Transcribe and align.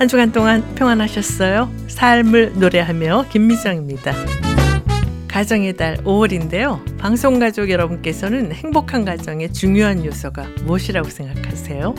한 0.00 0.08
주간 0.08 0.32
동안 0.32 0.64
평안하셨어요? 0.76 1.70
삶을 1.88 2.54
노래하며 2.54 3.26
김미정입니다. 3.30 4.14
가정의 5.28 5.76
달 5.76 5.98
5월인데요. 5.98 6.96
방송 6.96 7.38
가족 7.38 7.68
여러분께서는 7.68 8.50
행복한 8.50 9.04
가정의 9.04 9.52
중요한 9.52 10.02
요소가 10.06 10.46
무엇이라고 10.64 11.06
생각하세요? 11.10 11.94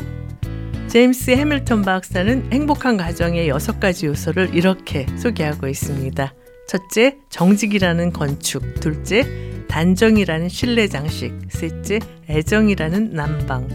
제임스 0.88 1.30
해밀턴 1.30 1.84
박사는 1.84 2.52
행복한 2.52 2.98
가정의 2.98 3.48
여섯 3.50 3.80
가지 3.80 4.08
요소를 4.08 4.56
이렇게 4.56 5.06
소개하고 5.16 5.68
있습니다. 5.68 6.34
첫째, 6.68 7.18
정직이라는 7.30 8.14
건축. 8.14 8.80
둘째, 8.80 9.28
단정이라는 9.68 10.50
신뢰 10.50 10.88
장식. 10.88 11.36
셋째, 11.50 12.00
애정이라는 12.28 13.12
난방. 13.12 13.68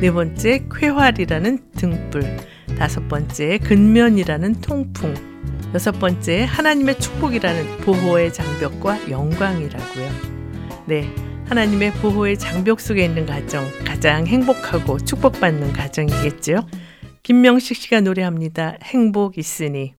네 0.00 0.10
번째, 0.10 0.64
쾌활이라는 0.74 1.58
등불. 1.76 2.55
다섯 2.78 3.06
번째, 3.08 3.58
근면이라는 3.58 4.60
통풍. 4.60 5.14
여섯 5.74 5.92
번째, 5.92 6.44
하나님의 6.44 6.98
축복이라는 7.00 7.78
보호의 7.78 8.32
장벽과 8.32 9.10
영광이라고요. 9.10 10.10
네. 10.86 11.12
하나님의 11.46 11.92
보호의 11.94 12.38
장벽 12.38 12.80
속에 12.80 13.04
있는 13.04 13.26
가정, 13.26 13.64
가장 13.84 14.26
행복하고 14.26 14.98
축복받는 14.98 15.72
가정이겠죠. 15.72 16.66
김명식 17.22 17.76
씨가 17.76 18.02
노래합니다. 18.02 18.78
행복 18.84 19.36
있으니. 19.36 19.95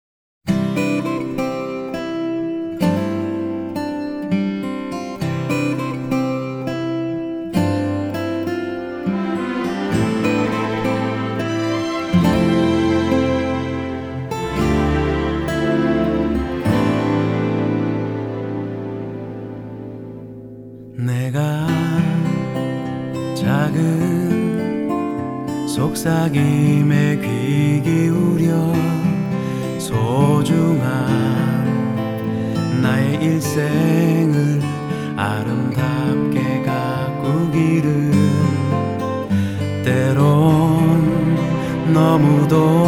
너무도 42.48 42.88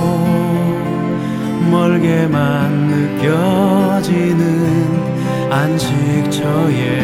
멀게만 1.69 2.87
느껴지는 3.21 4.41
안식처에 5.51 7.01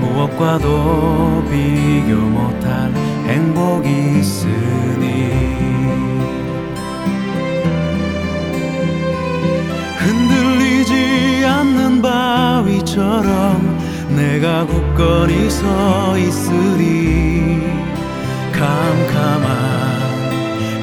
무엇과도 0.00 1.44
비교 1.50 2.16
못할 2.16 2.92
행복이 3.26 4.18
있으니 4.18 5.32
흔들리지 9.98 11.44
않는 11.46 12.02
바위처럼 12.02 13.78
내가 14.16 14.66
굳건히 14.66 15.48
서 15.48 16.18
있으리 16.18 17.62
캄캄한 18.52 19.61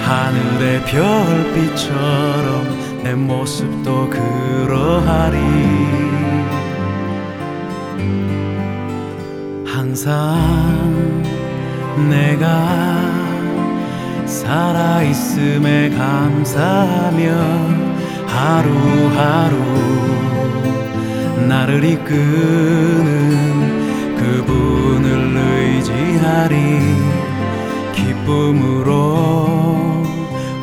하늘의 0.09 0.85
별빛처럼 0.85 1.93
내 3.03 3.13
모습도 3.13 4.09
그러하리. 4.09 5.37
항상 9.67 11.23
내가 12.09 12.43
살아있음에 14.25 15.91
감사하며 15.91 17.23
하루하루 18.25 19.55
나를 21.47 21.83
이끄는 21.83 23.35
그분을 24.17 25.37
의지하리. 25.37 26.55
기쁨으로 27.93 29.58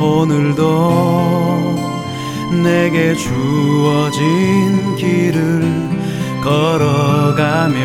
오늘도 0.07 1.75
내게 2.63 3.15
주어진 3.15 4.95
길을 4.97 5.63
걸어가며 6.43 7.77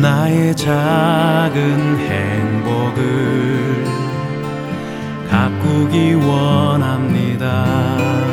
나의 0.00 0.54
작은 0.54 1.98
행복을 1.98 3.84
가꾸기 5.28 6.14
원합니다. 6.14 8.27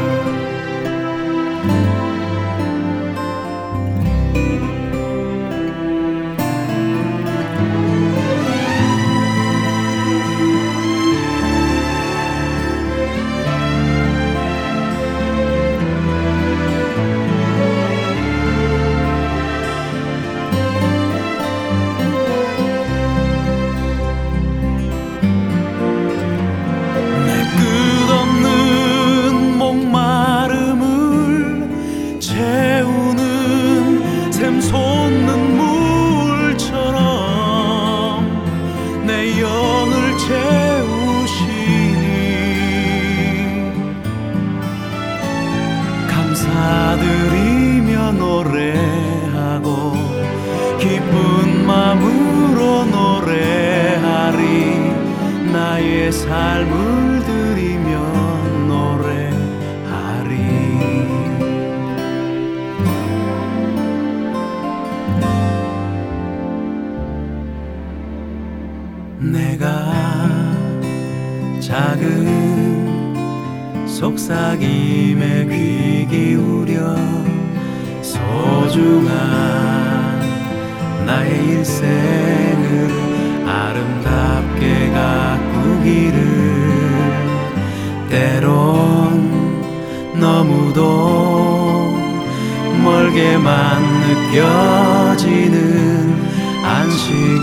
삶을 56.28 57.15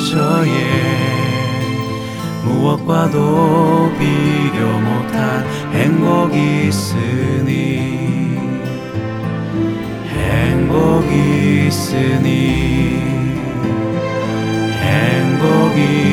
안식처에 0.02 0.46
무엇과도 2.44 3.92
비교 3.98 4.66
못할 4.80 5.46
행복이 5.72 6.66
있으니 6.68 8.38
행복이 10.08 11.66
있으니 11.68 13.00
행복이 14.80 16.11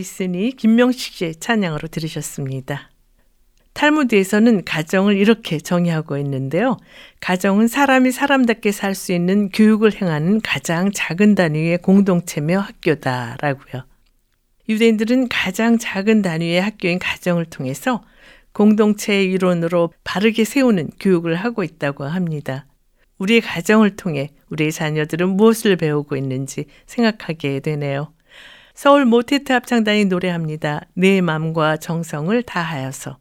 있으니 0.00 0.52
김명식 0.52 1.14
씨의 1.14 1.36
찬양으로 1.36 1.88
들으셨습니다. 1.88 2.90
탈무드에서는 3.72 4.64
가정을 4.64 5.16
이렇게 5.16 5.58
정의하고 5.58 6.18
있는데요. 6.18 6.76
가정은 7.20 7.68
사람이 7.68 8.10
사람답게 8.10 8.72
살 8.72 8.94
수 8.94 9.12
있는 9.12 9.48
교육을 9.50 9.94
행하는 9.94 10.40
가장 10.40 10.90
작은 10.92 11.36
단위의 11.36 11.78
공동체며 11.78 12.58
학교다라고요. 12.58 13.84
유대인들은 14.68 15.28
가장 15.28 15.78
작은 15.78 16.22
단위의 16.22 16.60
학교인 16.60 16.98
가정을 16.98 17.44
통해서 17.46 18.02
공동체의 18.52 19.30
일원으로 19.30 19.92
바르게 20.04 20.44
세우는 20.44 20.90
교육을 20.98 21.36
하고 21.36 21.62
있다고 21.62 22.04
합니다. 22.04 22.66
우리의 23.18 23.40
가정을 23.40 23.96
통해 23.96 24.30
우리의 24.50 24.72
자녀들은 24.72 25.28
무엇을 25.30 25.76
배우고 25.76 26.16
있는지 26.16 26.66
생각하게 26.86 27.60
되네요. 27.60 28.12
서울 28.82 29.04
모테트 29.04 29.52
합창단이 29.52 30.06
노래합니다. 30.06 30.80
내 30.94 31.20
마음과 31.20 31.76
정성을 31.76 32.42
다하여서. 32.44 33.18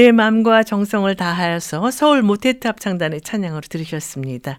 내 0.00 0.12
마음과 0.12 0.62
정성을 0.62 1.14
다하여서 1.14 1.90
서울 1.90 2.22
모테트 2.22 2.66
합창단의 2.66 3.20
찬양으로 3.20 3.60
들으셨습니다. 3.68 4.58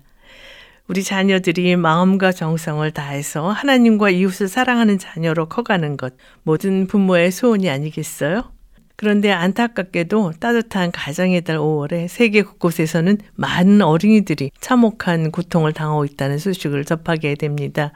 우리 0.87 1.01
자녀들이 1.01 1.77
마음과 1.77 2.31
정성을 2.31 2.91
다해서 2.91 3.49
하나님과 3.49 4.11
이웃을 4.11 4.47
사랑하는 4.47 4.99
자녀로 4.99 5.49
커가는 5.49 5.97
것 5.97 6.13
모든 6.43 6.85
부모의 6.85 7.31
소원이 7.31 7.71
아니겠어요? 7.71 8.51
그런데 8.95 9.31
안타깝게도 9.31 10.33
따뜻한 10.39 10.91
가정의 10.91 11.41
달 11.41 11.57
5월에 11.57 12.07
세계 12.07 12.43
곳곳에서는 12.43 13.17
많은 13.33 13.81
어린이들이 13.81 14.51
참혹한 14.59 15.31
고통을 15.31 15.73
당하고 15.73 16.05
있다는 16.05 16.37
소식을 16.37 16.85
접하게 16.85 17.33
됩니다. 17.33 17.93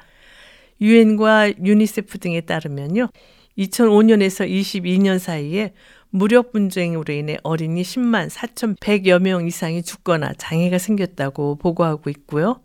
유엔과 0.81 1.63
유니세프 1.63 2.17
등에 2.17 2.41
따르면요. 2.41 3.09
2005년에서 3.57 4.49
22년 4.49 5.19
사이에 5.19 5.73
무력 6.15 6.53
분쟁으로 6.53 7.13
인해 7.13 7.37
어린이 7.43 7.81
10만 7.81 8.29
4,100여 8.29 9.21
명 9.21 9.45
이상이 9.45 9.83
죽거나 9.83 10.31
장애가 10.37 10.77
생겼다고 10.77 11.57
보고하고 11.57 12.09
있고요. 12.09 12.61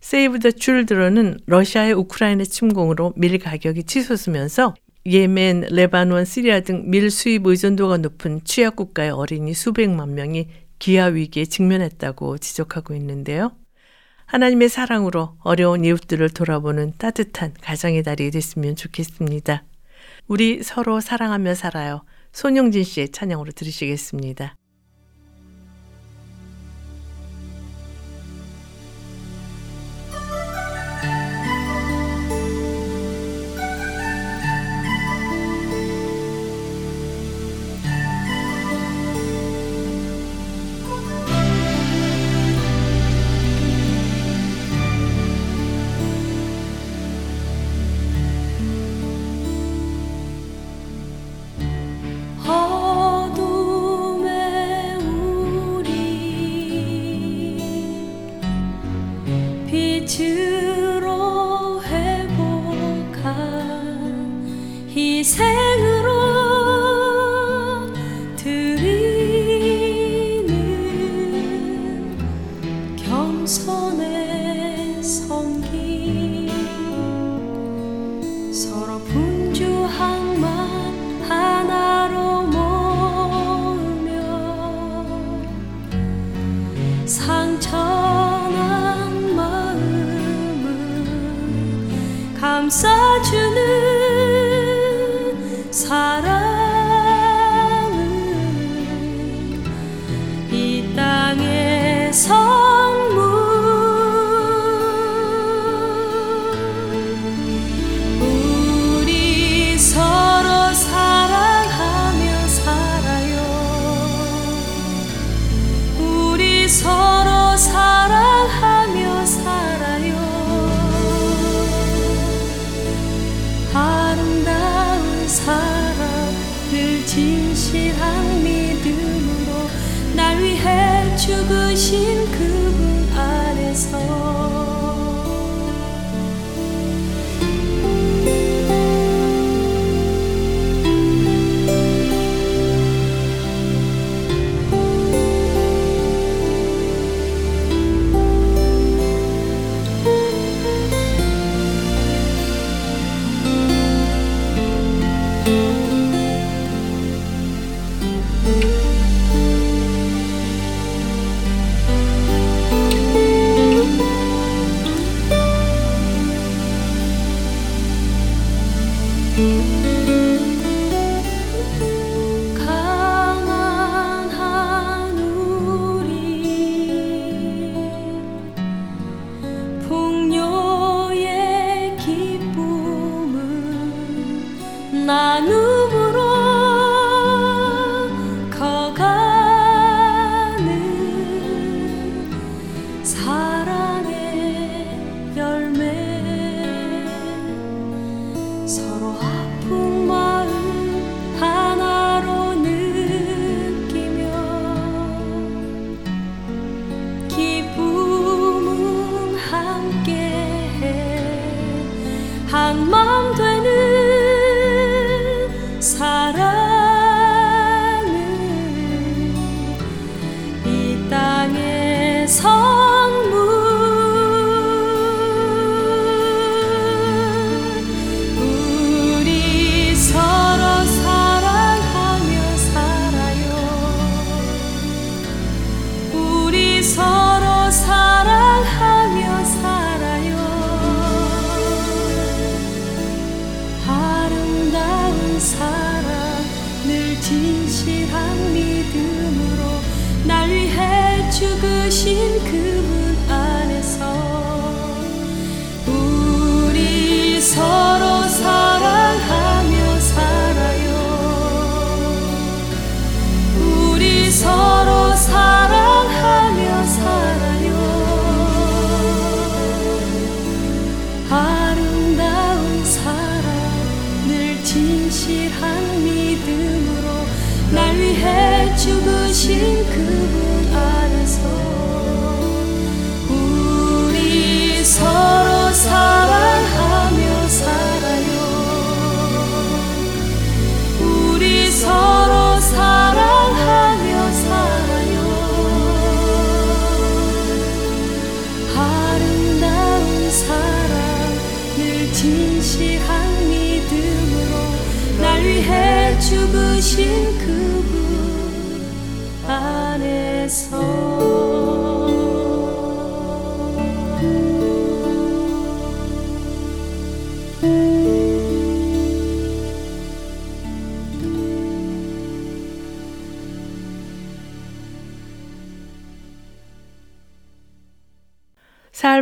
세이브 0.00 0.40
더 0.40 0.50
출드런은 0.50 1.38
러시아의 1.46 1.92
우크라이나 1.92 2.42
침공으로 2.42 3.12
밀 3.16 3.38
가격이 3.38 3.84
치솟으면서 3.84 4.74
예멘, 5.06 5.68
레바논, 5.70 6.24
시리아 6.24 6.60
등 6.60 6.90
밀 6.90 7.12
수입 7.12 7.46
의존도가 7.46 7.98
높은 7.98 8.40
취약 8.42 8.74
국가의 8.74 9.10
어린이 9.10 9.54
수백만 9.54 10.16
명이 10.16 10.48
기아 10.80 11.06
위기에 11.06 11.44
직면했다고 11.44 12.38
지적하고 12.38 12.94
있는데요. 12.94 13.52
하나님의 14.26 14.68
사랑으로 14.68 15.36
어려운 15.40 15.84
이웃들을 15.84 16.28
돌아보는 16.30 16.94
따뜻한 16.98 17.54
가정의 17.62 18.02
달이 18.02 18.32
됐으면 18.32 18.74
좋겠습니다. 18.74 19.62
우리 20.26 20.64
서로 20.64 21.00
사랑하며 21.00 21.54
살아요. 21.54 22.02
손용진 22.32 22.84
씨의 22.84 23.10
찬양으로 23.10 23.52
들으시겠습니다. 23.52 24.56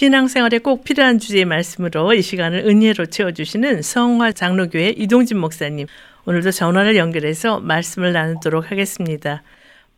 신앙생활에 0.00 0.60
꼭 0.60 0.82
필요한 0.82 1.18
주제의 1.18 1.44
말씀으로 1.44 2.14
이 2.14 2.22
시간을 2.22 2.60
은혜로 2.60 3.04
채워주시는 3.04 3.82
성화 3.82 4.32
장로교회 4.32 4.94
이동진 4.96 5.36
목사님 5.36 5.88
오늘도 6.24 6.52
전화를 6.52 6.96
연결해서 6.96 7.60
말씀을 7.60 8.14
나누도록 8.14 8.70
하겠습니다. 8.70 9.42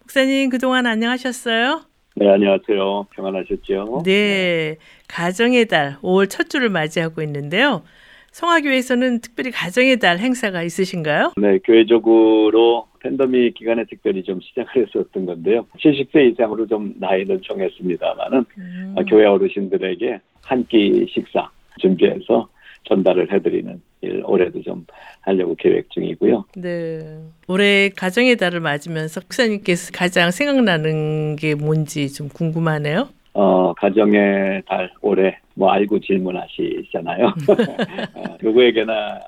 목사님 0.00 0.50
그동안 0.50 0.87
안녕하셨어요? 0.87 1.82
네, 2.16 2.28
안녕하세요. 2.28 3.06
평안하셨죠? 3.14 4.02
네, 4.04 4.76
가정의 5.06 5.66
달 5.66 5.99
5월 6.02 6.28
첫 6.28 6.50
주를 6.50 6.68
맞이하고 6.68 7.23
있는데요. 7.23 7.85
성화교회에서는 8.32 9.20
특별히 9.20 9.50
가정의 9.50 9.98
달 9.98 10.18
행사가 10.18 10.62
있으신가요? 10.62 11.32
네, 11.36 11.58
교회적으로 11.64 12.86
팬데믹 13.00 13.54
기간에 13.54 13.84
특별히 13.88 14.22
좀 14.22 14.40
시작을 14.40 14.86
했었던 14.86 15.26
건데요. 15.26 15.66
70세 15.78 16.32
이상으로 16.32 16.66
좀 16.66 16.94
나이를 16.98 17.40
정했습니다만은 17.42 18.44
음, 18.58 18.94
교회 19.08 19.26
어르신들에게 19.26 20.20
한 20.42 20.64
끼 20.68 21.06
식사 21.12 21.48
준비해서 21.78 22.48
전달을 22.88 23.32
해드리는 23.32 23.80
일 24.00 24.22
올해도 24.26 24.62
좀 24.62 24.84
하려고 25.20 25.54
계획 25.54 25.88
중이고요. 25.90 26.44
네. 26.56 27.20
올해 27.46 27.90
가정의 27.90 28.36
달을 28.36 28.58
맞으면서 28.60 29.20
목사님께서 29.20 29.92
가장 29.94 30.30
생각나는 30.32 31.36
게 31.36 31.54
뭔지 31.54 32.12
좀 32.12 32.28
궁금하네요. 32.28 33.08
어, 33.34 33.72
가정의 33.74 34.62
달 34.66 34.90
올해 35.00 35.38
뭐 35.54 35.70
알고 35.70 36.00
질문하시잖아요. 36.00 37.26
어, 38.14 38.36
누구에게나 38.42 39.20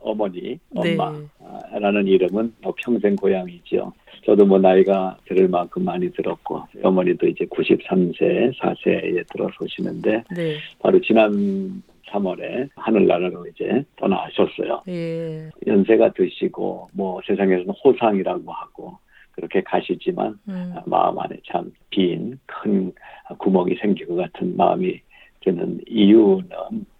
어머니, 0.00 0.58
네. 0.70 0.96
엄마라는 0.96 2.06
이름은 2.08 2.54
뭐 2.60 2.74
평생 2.76 3.14
고향이죠. 3.14 3.92
저도 4.24 4.44
뭐 4.44 4.58
나이가 4.58 5.16
들을 5.26 5.48
만큼 5.48 5.84
많이 5.84 6.10
들었고 6.12 6.62
어머니도 6.82 7.26
이제 7.28 7.44
93세, 7.46 8.56
4세에 8.58 9.24
들어서시는데 9.32 10.24
네. 10.34 10.56
바로 10.80 11.00
지난 11.00 11.82
3월에 12.12 12.68
하늘나라로 12.76 13.46
이제 13.46 13.84
떠나셨어요. 13.96 14.82
예. 14.88 15.50
연세가 15.66 16.12
드시고 16.12 16.88
뭐 16.92 17.20
세상에서는 17.26 17.72
호상이라고 17.84 18.52
하고 18.52 18.98
그렇게 19.32 19.62
가시지만 19.62 20.38
음. 20.48 20.74
마음 20.86 21.18
안에 21.18 21.36
참 21.46 21.70
빈 21.90 22.38
큰 22.46 22.92
구멍이 23.38 23.76
생길 23.76 24.06
것 24.08 24.16
같은 24.16 24.56
마음이 24.56 25.00
드는 25.40 25.80
이유는 25.88 26.48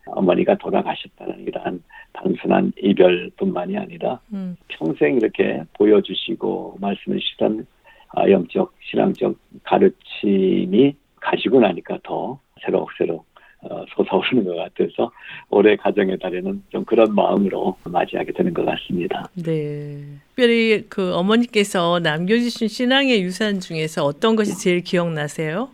어머니가 0.06 0.56
돌아가셨다는 0.56 1.46
이러한 1.46 1.82
단순한 2.12 2.72
이별뿐만이 2.78 3.76
아니라 3.78 4.20
음. 4.32 4.56
평생 4.68 5.16
이렇게 5.16 5.62
보여주시고 5.74 6.78
말씀해 6.80 7.18
주시던 7.18 7.66
아, 8.14 8.28
영적 8.28 8.74
신앙적 8.82 9.36
가르침이 9.62 10.94
가시고 11.20 11.60
나니까 11.60 11.98
더 12.02 12.38
새록새록 12.62 13.24
어, 13.62 13.84
솟아오르는 13.94 14.44
것 14.44 14.56
같아서 14.56 15.10
올해 15.48 15.76
가정의 15.76 16.18
달에는 16.18 16.62
좀 16.70 16.84
그런 16.84 17.14
마음으로 17.14 17.76
맞이하게 17.84 18.32
되는 18.32 18.52
것 18.52 18.64
같습니다. 18.64 19.28
네. 19.34 20.02
특별히 20.28 20.84
그 20.88 21.14
어머니께서 21.14 22.00
남겨주신 22.00 22.68
신앙의 22.68 23.22
유산 23.22 23.60
중에서 23.60 24.04
어떤 24.04 24.34
것이 24.34 24.58
제일 24.58 24.80
기억나세요? 24.80 25.68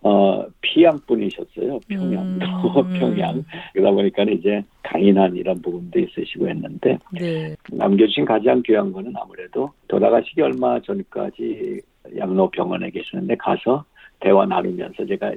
어, 0.00 0.44
피양 0.60 0.98
분이셨어요. 1.06 1.80
평양도 1.88 2.46
음. 2.80 2.98
평양. 2.98 3.44
그러다 3.72 3.90
보니까 3.90 4.22
이제 4.24 4.62
강인한 4.82 5.36
이런 5.36 5.60
부분도 5.60 5.98
있으시고 5.98 6.48
했는데 6.48 6.98
네. 7.12 7.54
남겨주신 7.72 8.24
가장 8.24 8.62
귀한 8.64 8.92
거는 8.92 9.12
아무래도 9.16 9.70
돌아가시기 9.88 10.40
얼마 10.42 10.78
전까지 10.80 11.80
양로병원에 12.18 12.90
계시는데 12.90 13.36
가서 13.36 13.84
대화 14.20 14.44
나누면서 14.46 15.06
제가 15.06 15.32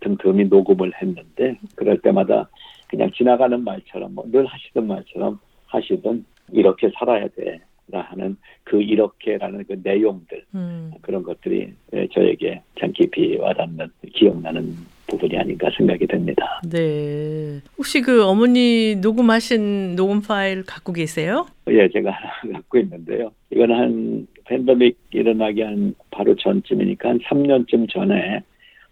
틈틈이 0.00 0.44
녹음을 0.46 0.92
했는데 1.00 1.58
그럴 1.74 1.98
때마다 1.98 2.48
그냥 2.88 3.10
지나가는 3.12 3.62
말처럼 3.62 4.14
뭐 4.14 4.24
늘 4.30 4.46
하시던 4.46 4.86
말처럼 4.86 5.38
하시던 5.66 6.24
이렇게 6.52 6.90
살아야 6.98 7.26
돼 7.28 7.60
라 7.88 8.00
하는 8.00 8.36
그 8.64 8.82
이렇게라는 8.82 9.64
그 9.68 9.80
내용들 9.80 10.44
음. 10.56 10.90
그런 11.02 11.22
것들이 11.22 11.72
예, 11.94 12.08
저에게 12.08 12.60
참 12.80 12.90
깊이 12.90 13.36
와닿는 13.36 13.86
기억나는 14.12 14.74
부분이 15.06 15.38
아닌가 15.38 15.70
생각이 15.76 16.04
됩니다. 16.08 16.60
네. 16.68 17.60
혹시 17.78 18.00
그 18.00 18.24
어머니 18.24 18.96
녹음하신 18.96 19.94
녹음 19.94 20.20
파일 20.20 20.64
갖고 20.64 20.92
계세요? 20.92 21.46
예, 21.68 21.88
제가 21.88 22.10
하나 22.10 22.32
갖고 22.58 22.78
있는데요. 22.78 23.30
이건 23.52 23.70
한 23.70 24.26
팬데믹 24.46 24.98
일어나기 25.12 25.62
한 25.62 25.94
바로 26.10 26.34
전쯤이니까 26.34 27.08
한 27.08 27.18
3년쯤 27.20 27.88
전에 27.88 28.40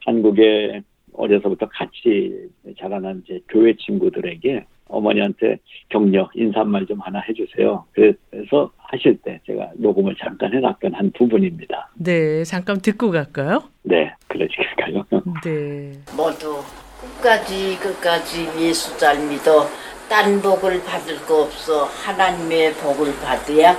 한국에 0.06 0.82
어려서부터 1.14 1.68
같이 1.68 2.32
자라난 2.78 3.22
이제 3.24 3.40
교회 3.48 3.74
친구들에게 3.76 4.64
어머니한테 4.86 5.58
격려 5.88 6.30
인사말 6.34 6.86
좀 6.86 7.00
하나 7.00 7.20
해주세요. 7.20 7.84
그래서 7.92 8.70
하실 8.76 9.16
때 9.18 9.40
제가 9.46 9.70
녹음을 9.76 10.14
잠깐 10.18 10.52
해놨던 10.54 10.94
한 10.94 11.10
부분입니다. 11.12 11.90
네. 11.94 12.44
잠깐 12.44 12.78
듣고 12.80 13.10
갈까요? 13.10 13.62
네, 13.82 14.12
그러실까요? 14.28 15.04
네. 15.42 15.92
모두 16.16 16.62
끝까지 17.00 17.78
끝까지 17.78 18.46
예수 18.60 18.96
잘 18.98 19.16
믿어 19.28 19.66
딴 20.14 20.40
복을 20.40 20.80
받을 20.84 21.16
거 21.26 21.42
없어 21.42 21.86
하나님의 21.86 22.74
복을 22.74 23.12
받아야 23.16 23.76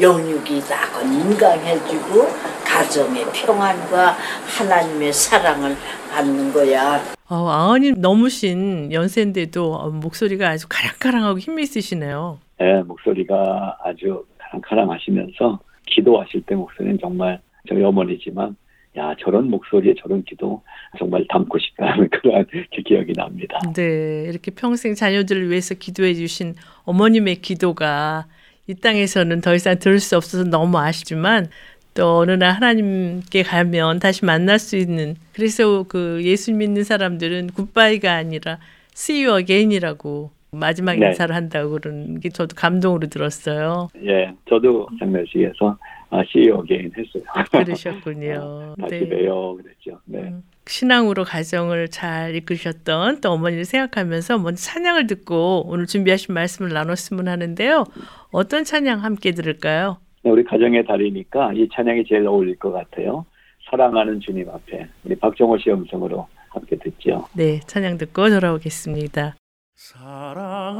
영육이 0.00 0.58
다 0.62 0.90
건강해지고 0.90 2.26
가정의 2.66 3.24
평안과 3.32 4.16
하나님의 4.58 5.12
사랑을 5.12 5.76
받는 6.10 6.52
거야. 6.52 7.00
어, 7.28 7.48
아흔이 7.48 7.92
넘으신 7.92 8.90
연세인데도 8.90 9.74
어, 9.74 9.90
목소리가 9.90 10.48
아주 10.48 10.66
가랑가랑하고 10.68 11.38
힘이 11.38 11.62
있으시네요. 11.62 12.40
네, 12.58 12.82
목소리가 12.82 13.78
아주 13.84 14.24
카랑카랑하시면서 14.38 15.60
기도하실 15.86 16.42
때 16.46 16.56
목소리는 16.56 16.98
정말 17.00 17.40
저희 17.68 17.84
어머니지만 17.84 18.56
야 18.96 19.14
저런 19.20 19.50
목소리에 19.50 19.94
저런 19.98 20.24
기도 20.24 20.62
정말 20.98 21.26
담고 21.28 21.58
싶다는 21.58 22.08
그런 22.22 22.46
기억이 22.86 23.12
납니다. 23.12 23.58
네, 23.74 24.24
이렇게 24.28 24.50
평생 24.50 24.94
자녀들을 24.94 25.50
위해서 25.50 25.74
기도해 25.74 26.14
주신 26.14 26.54
어머님의 26.84 27.36
기도가 27.36 28.26
이 28.66 28.74
땅에서는 28.74 29.40
더 29.42 29.54
이상 29.54 29.78
들을 29.78 30.00
수 30.00 30.16
없어서 30.16 30.44
너무 30.44 30.78
아쉽지만 30.78 31.48
또 31.94 32.18
어느 32.18 32.32
날 32.32 32.52
하나님께 32.52 33.42
가면 33.42 34.00
다시 34.00 34.24
만날 34.24 34.58
수 34.58 34.76
있는 34.76 35.16
그래서 35.32 35.84
그 35.84 36.20
예수 36.24 36.52
믿는 36.52 36.84
사람들은 36.84 37.48
굿바이가 37.48 38.12
아니라 38.12 38.58
see 38.94 39.24
you 39.24 39.38
again이라고 39.38 40.30
마지막 40.52 40.98
네. 40.98 41.08
인사를 41.08 41.34
한다고 41.34 41.70
그러는 41.70 42.20
게 42.20 42.28
저도 42.28 42.54
감동으로 42.56 43.08
들었어요. 43.08 43.88
예, 44.04 44.32
저도 44.48 44.88
장례식에서 44.98 45.78
아, 46.10 46.22
CEO 46.28 46.62
게인 46.62 46.92
했어요. 46.96 47.24
그러셨군요. 47.50 48.74
다시 48.80 49.00
네. 49.00 49.08
봬요 49.08 49.56
그랬죠. 49.56 50.00
네. 50.04 50.20
음, 50.20 50.42
신앙으로 50.66 51.24
가정을 51.24 51.88
잘 51.88 52.34
이끄셨던 52.36 53.20
또 53.20 53.30
어머니를 53.32 53.64
생각하면서 53.64 54.38
먼저 54.38 54.60
찬양을 54.60 55.06
듣고 55.08 55.64
오늘 55.66 55.86
준비하신 55.86 56.34
말씀을 56.34 56.72
나눴으면 56.72 57.28
하는데요. 57.28 57.84
어떤 58.30 58.64
찬양 58.64 59.02
함께 59.02 59.32
들을까요? 59.32 59.98
네, 60.22 60.30
우리 60.30 60.44
가정의 60.44 60.84
달이니까 60.86 61.52
이 61.54 61.68
찬양이 61.72 62.04
제일 62.08 62.26
어울릴 62.26 62.56
것 62.58 62.72
같아요. 62.72 63.26
사랑하는 63.70 64.20
주님 64.20 64.48
앞에 64.48 64.86
우리 65.04 65.16
박정호 65.16 65.58
씨 65.58 65.70
음성으로 65.70 66.26
함께 66.50 66.76
듣죠. 66.76 67.26
네, 67.34 67.60
찬양 67.66 67.98
듣고 67.98 68.28
돌아오겠습니다. 68.30 69.36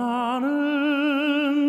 사랑하는 0.07 0.53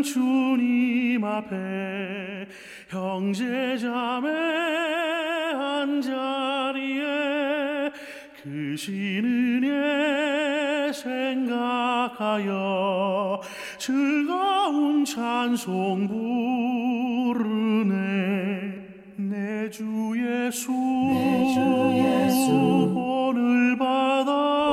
주님 0.03 1.23
앞에 1.25 2.47
형제 2.89 3.77
자매 3.77 4.29
한 5.53 6.01
자리에 6.01 7.91
그 8.41 8.75
신 8.77 9.25
은혜 9.25 10.93
생각하여 10.93 12.51
즐거운 13.77 15.03
찬송 15.03 16.07
부르네. 17.33 17.95
내 19.17 19.69
주 19.69 19.83
예수. 20.15 20.71
오늘 22.95 23.77
받아 23.77 24.66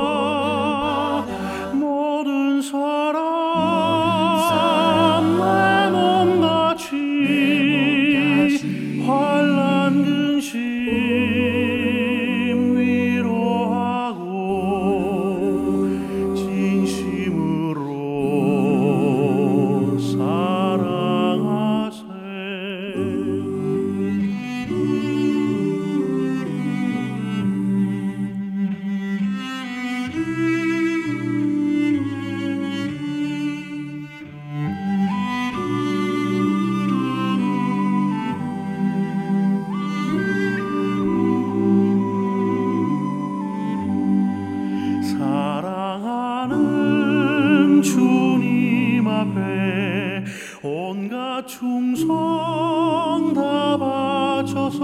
온갖 50.67 51.47
충성 51.47 53.35
다 53.35 53.77
바쳐서 53.77 54.81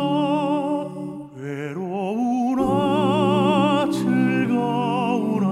외로우나 1.35 2.69
즐거우나 3.91 5.47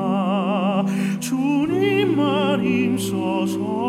주님만 1.19 2.63
힘써 2.63 3.47
섬 3.47 3.88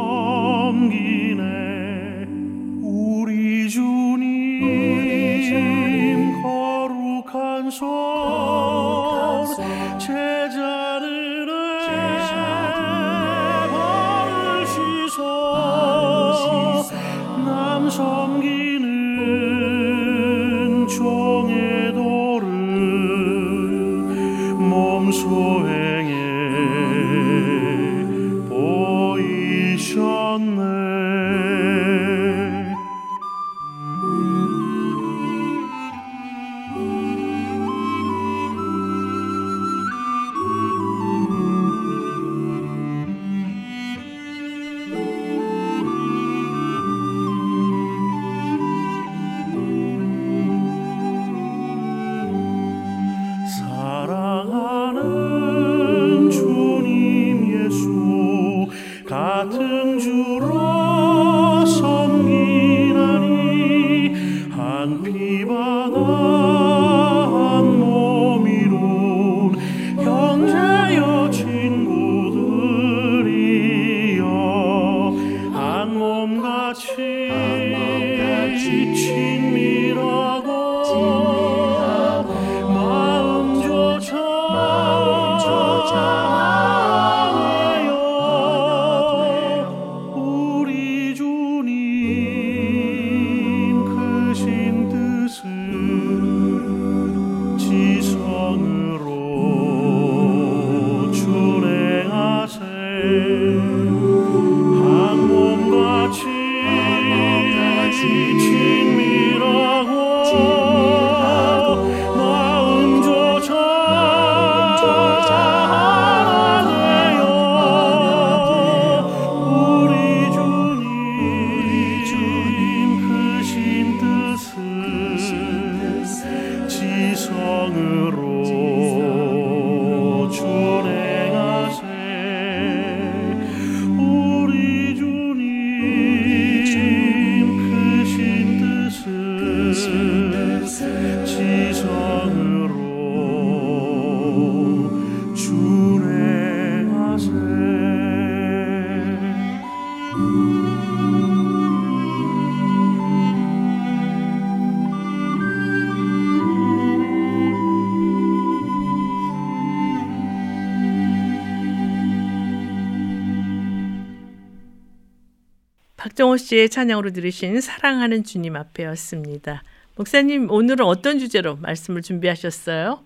씨의 166.49 166.69
찬양으로 166.69 167.11
들으신 167.11 167.61
사랑하는 167.61 168.23
주님 168.23 168.55
앞에였습니다. 168.55 169.61
목사님 169.95 170.49
오늘은 170.49 170.83
어떤 170.83 171.19
주제로 171.19 171.55
말씀을 171.57 172.01
준비하셨어요? 172.01 173.01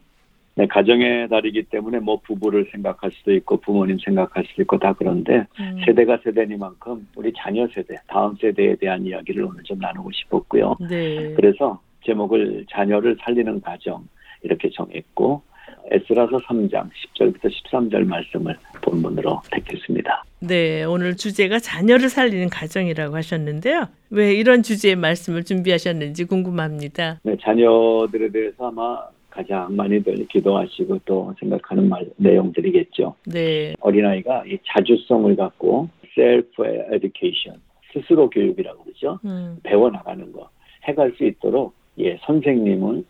네, 0.56 0.66
가정의 0.68 1.28
달이기 1.28 1.64
때문에 1.64 2.00
뭐 2.00 2.22
부부를 2.22 2.70
생각할 2.72 3.12
수도 3.12 3.34
있고 3.34 3.58
부모님 3.58 3.98
생각할 4.00 4.46
수도 4.48 4.62
있고 4.62 4.80
다 4.80 4.94
그런데 4.94 5.46
음. 5.60 5.82
세대가 5.86 6.20
세대니만큼 6.24 7.10
우리 7.16 7.34
자녀 7.36 7.68
세대, 7.68 7.96
다음 8.08 8.38
세대에 8.38 8.78
대한 8.78 9.06
이야기를 9.06 9.44
오늘 9.44 9.62
좀 9.64 9.78
나누고 9.78 10.12
싶었고요. 10.14 10.78
네. 10.90 11.34
그래서 11.34 11.82
제목을 12.06 12.66
자녀를 12.70 13.18
살리는 13.20 13.60
가정 13.60 14.08
이렇게 14.44 14.70
정했고 14.70 15.42
에스라서 15.92 16.38
3장 16.38 16.90
10절부터 17.16 17.52
13절 17.52 18.06
말씀을 18.06 18.56
본문으로 18.82 19.42
택했습니다. 19.52 20.24
네, 20.40 20.84
오늘 20.84 21.16
주제가 21.16 21.60
자녀를 21.60 22.10
살리는 22.10 22.50
가정이라고 22.50 23.16
하셨는데요. 23.16 23.88
왜 24.10 24.34
이런 24.34 24.64
주제의 24.64 24.96
말씀을 24.96 25.44
준비하셨는지 25.44 26.26
궁금합니다. 26.26 27.20
네, 27.24 27.36
자녀들에 27.42 28.30
대해서 28.30 28.68
아마 28.68 29.00
가장 29.30 29.76
많이들 29.76 30.28
기도하시고 30.28 31.00
또 31.06 31.34
생각하는 31.40 31.90
말 31.90 32.06
내용들이겠죠. 32.18 33.16
네. 33.26 33.74
어린아이가 33.80 34.44
이 34.46 34.60
자주성을 34.68 35.36
갖고 35.36 35.90
self 36.16 36.64
education 36.94 37.60
스스로 37.92 38.30
교육이라고 38.30 38.84
그러죠. 38.84 39.20
음, 39.26 39.58
배워나가는 39.64 40.32
거 40.32 40.50
해갈 40.88 41.14
수 41.18 41.26
있도록 41.26 41.74
예, 42.00 42.18
선생님은 42.26 43.06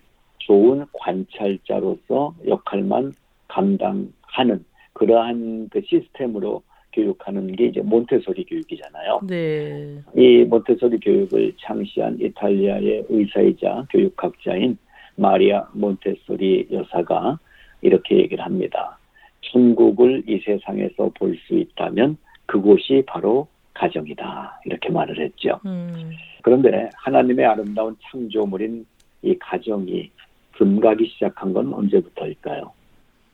좋은 0.46 0.86
관찰자로서 0.94 2.36
역할만 2.48 3.14
감당하는 3.48 4.66
그러한 4.94 5.70
그 5.70 5.82
시스템으로 5.86 6.62
교육하는 6.94 7.48
게 7.56 7.66
이제 7.68 7.82
몬테소리 7.82 8.46
교육이잖아요. 8.46 9.22
네. 9.28 10.00
이 10.16 10.44
몬테소리 10.44 11.00
교육을 11.00 11.54
창시한 11.60 12.18
이탈리아의 12.20 13.06
의사이자 13.10 13.88
교육학자인 13.90 14.78
마리아 15.16 15.68
몬테소리 15.74 16.68
여사가 16.72 17.40
이렇게 17.82 18.18
얘기를 18.18 18.44
합니다. 18.44 18.98
천국을 19.42 20.24
이 20.28 20.40
세상에서 20.46 21.12
볼 21.16 21.36
수 21.48 21.56
있다면 21.56 22.18
그곳이 22.46 23.04
바로 23.08 23.48
가정이다. 23.74 24.62
이렇게 24.66 24.90
말을 24.90 25.20
했죠. 25.20 25.60
음, 25.66 26.12
그런데 26.44 26.90
하나님의 26.96 27.46
아름다운 27.46 27.96
창조물인 28.04 28.86
이 29.24 29.36
가정이 29.40 30.12
금가기 30.54 31.08
시작한 31.08 31.54
건 31.54 31.74
언제부터일까요? 31.74 32.72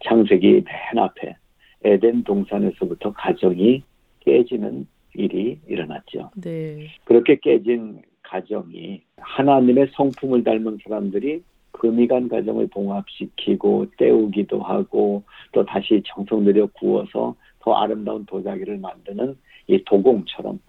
창세기 0.03 0.63
맨 0.65 1.03
앞에 1.03 1.35
에덴 1.83 2.23
동산에서부터 2.23 3.13
가정이 3.13 3.83
깨지는 4.21 4.87
일이 5.13 5.59
일어났죠. 5.67 6.31
네. 6.35 6.87
그렇게 7.05 7.37
깨진 7.41 8.01
가정이 8.23 9.01
하나님의 9.17 9.89
성품을 9.93 10.43
닮은 10.43 10.79
사람들이 10.83 11.41
금이간 11.71 12.27
가정을 12.27 12.67
봉합시키고 12.67 13.87
때우기도 13.97 14.61
하고 14.61 15.23
또 15.51 15.65
다시 15.65 16.01
정성 16.05 16.43
들여 16.43 16.67
구워서 16.73 17.35
더 17.59 17.73
아름다운 17.73 18.25
도자기를 18.25 18.77
만드는 18.77 19.35
이 19.67 19.83
도공처럼 19.85 20.59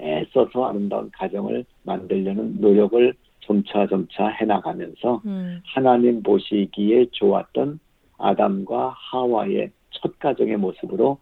애써서 0.00 0.66
아름다운 0.66 1.10
가정을 1.12 1.64
만들려는 1.82 2.60
노력을 2.60 3.14
점차 3.40 3.86
점차 3.86 4.28
해나가면서 4.28 5.22
음, 5.26 5.60
하나님 5.64 6.22
보시기에 6.22 7.06
좋았던 7.12 7.80
아담과 8.18 8.94
하와의 8.96 9.70
첫 9.90 10.18
가정의 10.18 10.56
모습으로 10.56 11.18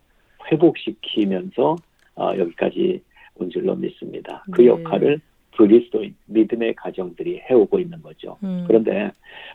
회복시키면서 0.50 1.76
어, 2.16 2.32
여기까지 2.36 3.02
온 3.36 3.50
줄로 3.50 3.74
믿습니다. 3.76 4.44
그 4.50 4.62
네. 4.62 4.68
역할을 4.68 5.20
그리스도인 5.56 6.14
믿음의 6.26 6.74
가정들이 6.74 7.42
해오고 7.50 7.80
있는 7.80 8.00
거죠. 8.02 8.36
음, 8.44 8.64
그런데 8.66 9.10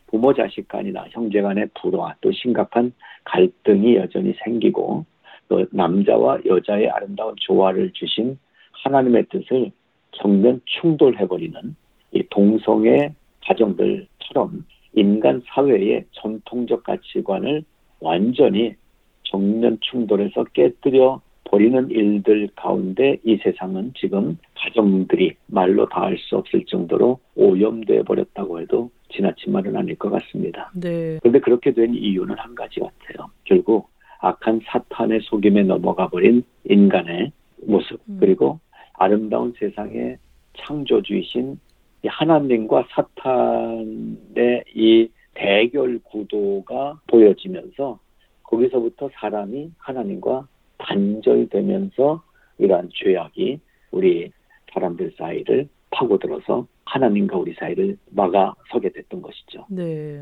부모 0.08 0.34
자식 0.34 0.68
간이나 0.68 1.06
형제 1.12 1.42
간의 1.42 1.70
불화 1.80 2.16
또 2.20 2.32
심각한 2.32 2.92
갈등이 3.24 3.96
여전히 3.96 4.34
생기고 4.44 5.06
또 5.48 5.66
남자와 5.72 6.40
여자의 6.46 6.90
아름다운 6.90 7.36
조화를 7.38 7.92
주신 7.94 8.38
하나님의 8.84 9.28
뜻을 9.30 9.72
정면 10.12 10.62
충돌해버리는 10.66 11.76
이 12.14 12.24
동성애 12.30 13.14
가정들처럼 13.46 14.66
인간 14.96 15.42
사회의 15.48 16.06
전통적 16.12 16.84
가치관을 16.84 17.64
완전히 18.00 18.76
정면 19.24 19.78
충돌해서 19.82 20.44
깨뜨려 20.54 21.22
버리는 21.46 21.90
일들 21.90 22.50
가운데 22.56 23.18
이 23.24 23.38
세상은 23.38 23.94
지금 23.96 24.38
가정들이 24.56 25.36
말로 25.48 25.88
다 25.90 26.02
할 26.02 26.18
수 26.18 26.38
없을 26.38 26.66
정도로 26.66 27.20
오염돼 27.36 28.04
버렸다고 28.04 28.62
해도 28.62 28.90
지나친 29.10 29.54
말은 29.54 29.76
아닐 29.76 29.96
것 29.96 30.10
같습니다. 30.10 30.72
네. 30.76 31.20
그런데 31.22 31.40
그렇게 31.40 31.72
된 31.72 31.94
이유는 31.94 32.36
한 32.38 32.56
가지 32.56 32.80
같아요. 32.80 33.30
결국 33.44 33.90
악한 34.20 34.62
사탄의 34.66 35.20
속임에 35.24 35.64
넘어가 35.64 36.08
버린 36.08 36.44
인간의 36.66 37.32
모습 37.68 38.00
음. 38.10 38.18
그리고 38.20 38.60
아름다운 38.94 39.54
세상의 39.60 40.18
창조주이신 40.58 41.54
이 41.54 41.73
하나님과 42.08 42.88
사탄의 42.92 44.64
이 44.76 45.10
대결 45.34 46.00
구도가 46.04 47.00
보여지면서 47.08 48.00
거기서부터 48.44 49.10
사람이 49.14 49.72
하나님과 49.78 50.48
단절되면서 50.78 52.22
이러한 52.60 52.90
죄악이 52.94 53.60
우리 53.92 54.32
사람들 54.74 55.14
사이를 55.18 55.68
파고들어서 55.92 56.68
하나님과 56.86 57.38
우리 57.38 57.54
사이를 57.54 57.98
막아서게 58.12 58.90
됐던 58.90 59.22
것이죠. 59.22 59.66
네. 59.70 60.22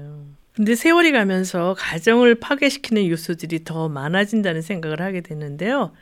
근데 0.54 0.76
세월이 0.76 1.12
가면서 1.12 1.76
가정을 1.78 2.36
파괴시키는 2.36 3.08
요소들이 3.08 3.64
더 3.64 3.90
많아진다는 3.90 4.62
생각을 4.62 5.02
하게 5.02 5.22
되는데요. 5.22 5.94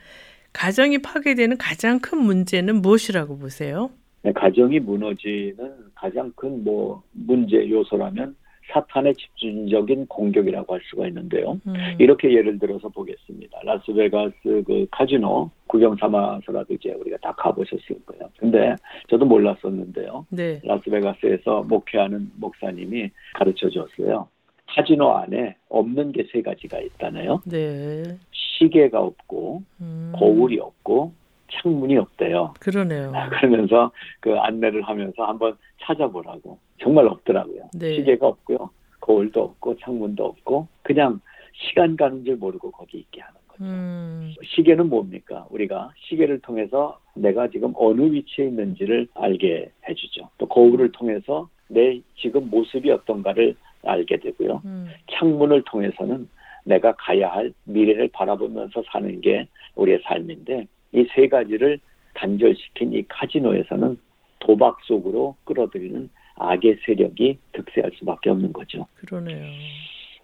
가정이 0.52 0.98
파괴되는 0.98 1.56
가장 1.58 2.00
큰 2.00 2.18
문제는 2.18 2.82
무엇이라고 2.82 3.38
보세요? 3.38 3.90
네, 4.22 4.32
가정이 4.32 4.80
무너지는 4.80 5.72
가장 5.94 6.32
큰 6.36 6.62
뭐 6.64 7.02
문제 7.12 7.68
요소라면 7.68 8.36
사탄의 8.72 9.14
집중적인 9.16 10.06
공격이라고 10.06 10.74
할 10.74 10.80
수가 10.84 11.08
있는데요. 11.08 11.60
음, 11.66 11.74
이렇게 11.98 12.32
예를 12.32 12.58
들어서 12.58 12.88
보겠습니다. 12.88 13.58
라스베가스 13.64 14.62
그 14.64 14.86
카지노 14.92 15.50
구경 15.66 15.96
삼아서라도 15.96 16.74
이제 16.74 16.92
우리가 16.92 17.16
다 17.22 17.32
가보셨을 17.32 18.04
거예요. 18.06 18.28
근데 18.38 18.76
저도 19.08 19.24
몰랐었는데요. 19.24 20.26
네. 20.30 20.60
라스베가스에서 20.62 21.62
목회하는 21.62 22.30
목사님이 22.36 23.10
가르쳐 23.34 23.68
줬어요. 23.70 24.28
카지노 24.68 25.10
안에 25.16 25.56
없는 25.68 26.12
게 26.12 26.24
세 26.30 26.40
가지가 26.42 26.78
있다네요. 26.78 27.40
네. 27.46 28.02
시계가 28.30 29.00
없고 29.00 29.62
음, 29.80 30.12
거울이 30.14 30.60
없고 30.60 31.12
창문이 31.52 31.96
없대요. 31.96 32.54
그러네요. 32.60 33.12
아, 33.14 33.28
그러면서 33.30 33.90
그 34.20 34.36
안내를 34.38 34.82
하면서 34.82 35.24
한번 35.24 35.56
찾아보라고. 35.82 36.58
정말 36.80 37.06
없더라고요. 37.06 37.70
네. 37.74 37.94
시계가 37.96 38.26
없고요. 38.26 38.70
거울도 39.00 39.42
없고 39.42 39.76
창문도 39.78 40.24
없고 40.24 40.68
그냥 40.82 41.20
시간 41.52 41.96
가는 41.96 42.24
줄 42.24 42.36
모르고 42.36 42.70
거기 42.70 42.98
있게 42.98 43.20
하는 43.20 43.34
거죠. 43.48 43.64
음, 43.64 44.32
시계는 44.44 44.88
뭡니까? 44.88 45.46
우리가 45.50 45.90
시계를 46.08 46.40
통해서 46.40 46.98
내가 47.14 47.48
지금 47.48 47.72
어느 47.76 48.02
위치에 48.02 48.46
있는지를 48.46 49.08
알게 49.14 49.70
해주죠. 49.88 50.28
또 50.38 50.46
거울을 50.46 50.92
통해서 50.92 51.48
내 51.68 52.00
지금 52.16 52.48
모습이 52.50 52.90
어떤가를 52.90 53.56
알게 53.84 54.18
되고요. 54.18 54.62
음, 54.64 54.88
창문을 55.10 55.62
통해서는 55.64 56.28
내가 56.64 56.92
가야 56.98 57.30
할 57.32 57.52
미래를 57.64 58.08
바라보면서 58.12 58.82
사는 58.92 59.20
게 59.20 59.46
우리의 59.76 60.00
삶인데 60.04 60.66
이 60.92 61.04
세 61.14 61.28
가지를 61.28 61.78
단절시킨 62.14 62.92
이 62.92 63.02
카지노에서는 63.08 63.96
도박 64.40 64.78
속으로 64.84 65.36
끌어들이는 65.44 66.10
악의 66.36 66.78
세력이 66.84 67.38
득세할 67.52 67.90
수밖에 67.98 68.30
없는 68.30 68.52
거죠. 68.52 68.86
그러네요. 68.96 69.44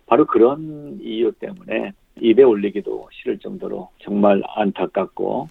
바로 0.07 0.25
그런 0.27 0.99
이유 1.03 1.33
때문에 1.33 1.93
입에 2.21 2.43
올리기도 2.43 3.09
싫을 3.13 3.39
정도로 3.39 3.89
정말 3.99 4.43
안타깝고 4.55 5.49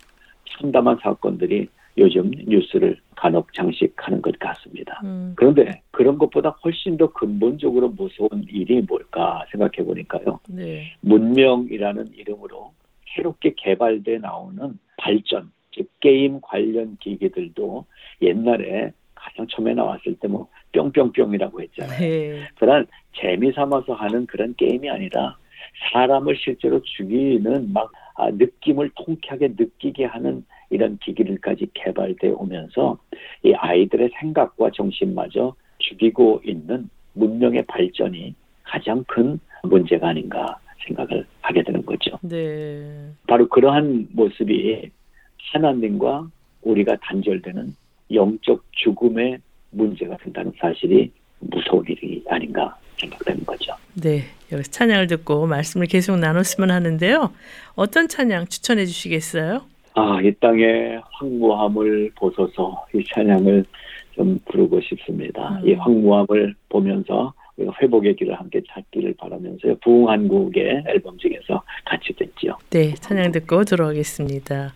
참담한 0.50 0.98
사건들이 1.02 1.68
요즘 1.98 2.32
뉴스를 2.32 2.98
간혹 3.16 3.54
장식하는 3.54 4.22
것 4.22 4.38
같습니다. 4.40 5.00
음, 5.04 5.34
그런데 5.38 5.82
그런 5.92 6.18
것보다 6.18 6.50
훨씬 6.64 6.98
더 6.98 7.12
근본적으로 7.14 7.90
무서운 7.90 8.46
일이 8.50 8.82
뭘까 8.82 9.46
생각해 9.52 9.86
보니까요. 9.86 10.40
네. 10.50 10.92
문명이라는 11.02 12.12
이름으로 12.16 12.74
새롭게 13.14 13.54
개발돼 13.56 14.20
나오는 14.20 14.78
발전, 14.98 15.52
즉 15.72 15.90
게임 16.00 16.40
관련 16.42 16.98
기기들도 17.00 17.86
옛날에 18.22 18.92
가장 19.14 19.48
처음에 19.48 19.74
나왔을 19.74 20.16
때 20.16 20.28
뭐 20.28 20.48
뿅뿅뿅이라고 20.76 21.62
했잖아요. 21.62 22.00
네. 22.00 22.48
그런 22.56 22.86
재미 23.16 23.52
삼아서 23.54 23.94
하는 23.94 24.26
그런 24.26 24.54
게임이 24.56 24.90
아니라 24.90 25.38
사람을 25.92 26.36
실제로 26.38 26.82
죽이는 26.82 27.72
막 27.74 27.92
아, 28.16 28.30
느낌을 28.30 28.92
통쾌하게 28.96 29.50
느끼게 29.58 30.06
하는 30.06 30.46
이런 30.70 30.98
기기들까지 31.00 31.68
개발돼 31.74 32.30
오면서 32.30 32.98
이 33.44 33.54
아이들의 33.54 34.10
생각과 34.20 34.72
정신마저 34.72 35.54
죽이고 35.80 36.42
있는 36.46 36.90
문명의 37.14 37.66
발전이 37.66 38.34
가장 38.64 39.04
큰 39.08 39.40
문제가 39.64 40.10
아닌가 40.10 40.58
생각을 40.88 41.26
하게 41.42 41.64
되는 41.64 41.86
거죠. 41.86 42.18
네. 42.22 43.10
바로 43.28 43.48
그러한 43.48 44.10
모습이 44.12 44.90
하나님과 45.52 46.28
우리가 46.62 46.98
단절되는 47.02 47.76
영적 48.14 48.64
죽음의 48.72 49.40
문제가 49.72 50.18
된다는 50.18 50.52
사실이 50.60 51.12
무서운 51.40 51.84
일이 51.88 52.24
아닌가 52.30 52.76
생각되는 52.98 53.46
거죠. 53.46 53.74
네. 54.02 54.24
여기서 54.52 54.72
찬양을 54.72 55.08
듣고 55.08 55.48
말씀을 55.48 55.88
계속 55.88 56.18
나눴으면 56.18 56.72
하는데요. 56.72 57.32
어떤 57.76 58.08
찬양 58.08 58.48
추천해 58.48 58.86
주시겠어요? 58.86 59.62
아, 59.96 60.20
이 60.22 60.34
땅의 60.40 61.02
황무함을 61.12 62.12
보소서 62.16 62.86
이 62.94 63.04
찬양을 63.14 63.66
좀 64.14 64.40
부르고 64.46 64.82
싶습니다. 64.82 65.60
음. 65.62 65.68
이 65.68 65.74
황무함을 65.74 66.56
보면서 66.70 67.34
회복의 67.82 68.16
길을 68.16 68.38
함께 68.40 68.62
찾기를 68.70 69.16
바라면서요. 69.18 69.78
부흥한국의 69.84 70.84
앨범 70.88 71.18
중에서 71.18 71.64
같이 71.86 72.14
듣지요. 72.18 72.58
네. 72.70 72.94
찬양 72.96 73.32
듣고 73.32 73.64
들어오겠습니다. 73.64 74.74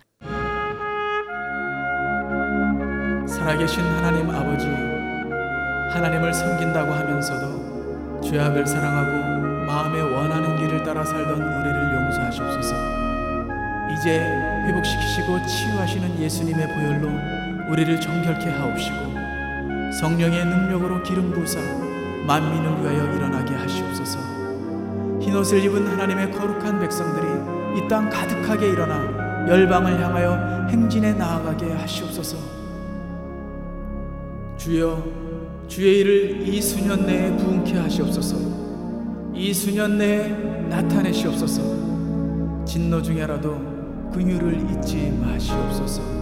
살아계신 3.28 3.84
하나님 3.84 4.30
아버지, 4.30 4.66
하나님을 5.94 6.34
섬긴다고 6.34 6.92
하면서도 6.92 8.22
죄악을 8.22 8.66
사랑하고 8.66 9.66
마음에 9.66 10.02
원하는 10.02 10.56
길을 10.58 10.84
따라 10.84 11.04
살던 11.04 11.34
우리를 11.34 11.94
용서하시옵소서. 11.94 12.76
이제 13.94 14.20
회복시키시고 14.68 15.46
치유하시는 15.46 16.22
예수님의 16.22 16.68
보혈로 16.68 17.10
우리를 17.72 18.00
정결케 18.00 18.50
하옵시고 18.50 18.98
성령의 20.00 20.46
능력으로 20.46 21.04
기름 21.04 21.32
부사 21.32 21.60
만민을 22.30 22.84
위하여 22.84 23.12
일어나게 23.16 23.56
하시옵소서. 23.56 24.20
흰옷을 25.20 25.64
입은 25.66 25.88
하나님의 25.88 26.32
거룩한 26.32 26.80
백성들이 26.80 27.26
이 27.76 27.88
땅 27.88 28.08
가득하게 28.08 28.70
일어나 28.70 29.48
열방을 29.48 30.00
향하여 30.00 30.68
행진에 30.70 31.14
나아가게 31.14 31.72
하시옵소서. 31.74 32.38
주여 34.58 35.04
주의 35.68 36.00
일을 36.02 36.48
이 36.48 36.62
수년 36.62 37.08
내에 37.08 37.36
부흥케 37.36 37.78
하시옵소서. 37.80 38.38
이 39.34 39.52
수년 39.52 39.98
내에 39.98 40.28
나타내시옵소서. 40.70 42.66
진노 42.66 43.02
중에라도 43.02 43.58
긍휼을 44.14 44.70
잊지 44.70 45.18
마시옵소서. 45.20 46.20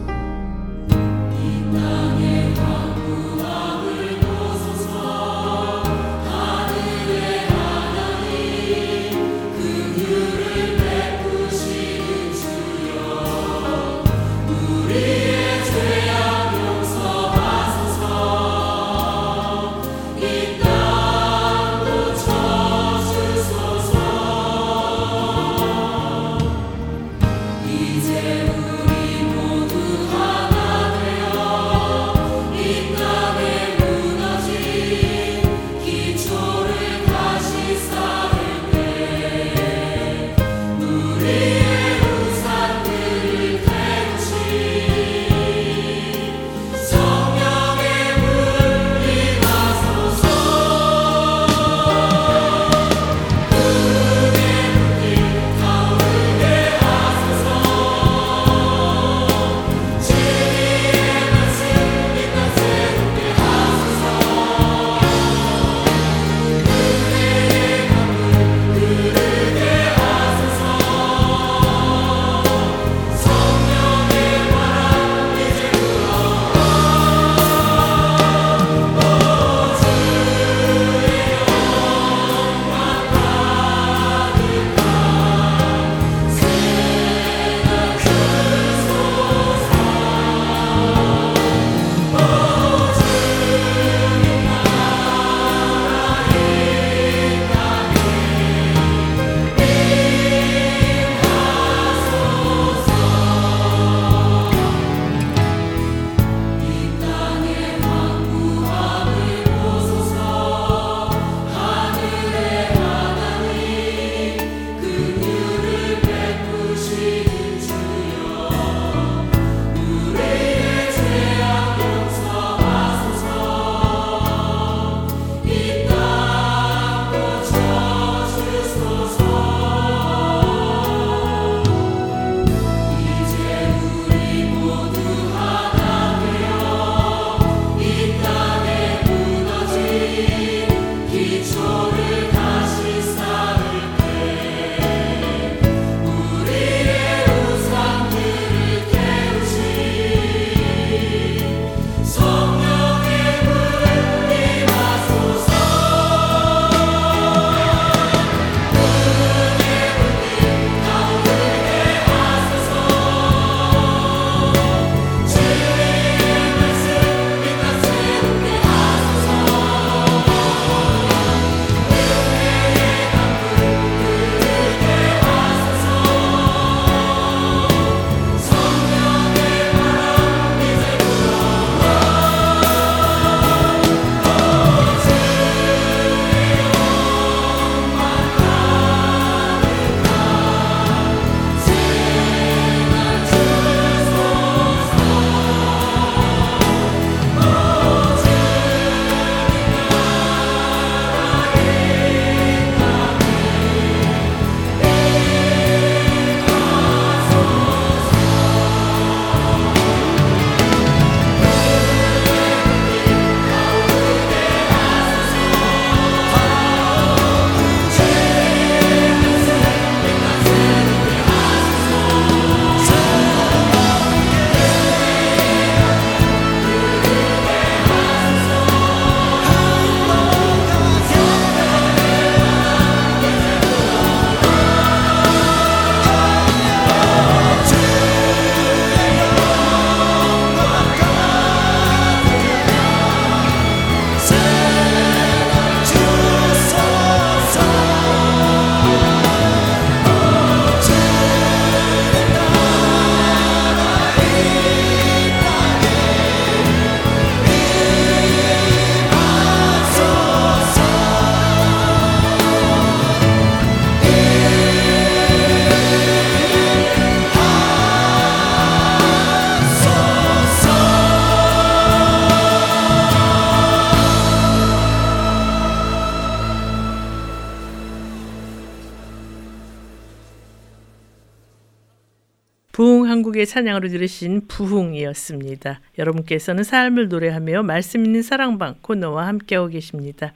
한국의 283.38 283.46
찬양으로 283.46 283.88
들으신 283.90 284.42
부흥이었습니다. 284.48 285.80
여러분께서는 286.00 286.64
삶을 286.64 287.08
노래하며 287.08 287.64
말씀 287.64 288.04
있는 288.04 288.22
사랑방 288.24 288.76
코너와 288.82 289.28
함께하고 289.28 289.70
계십니다. 289.70 290.34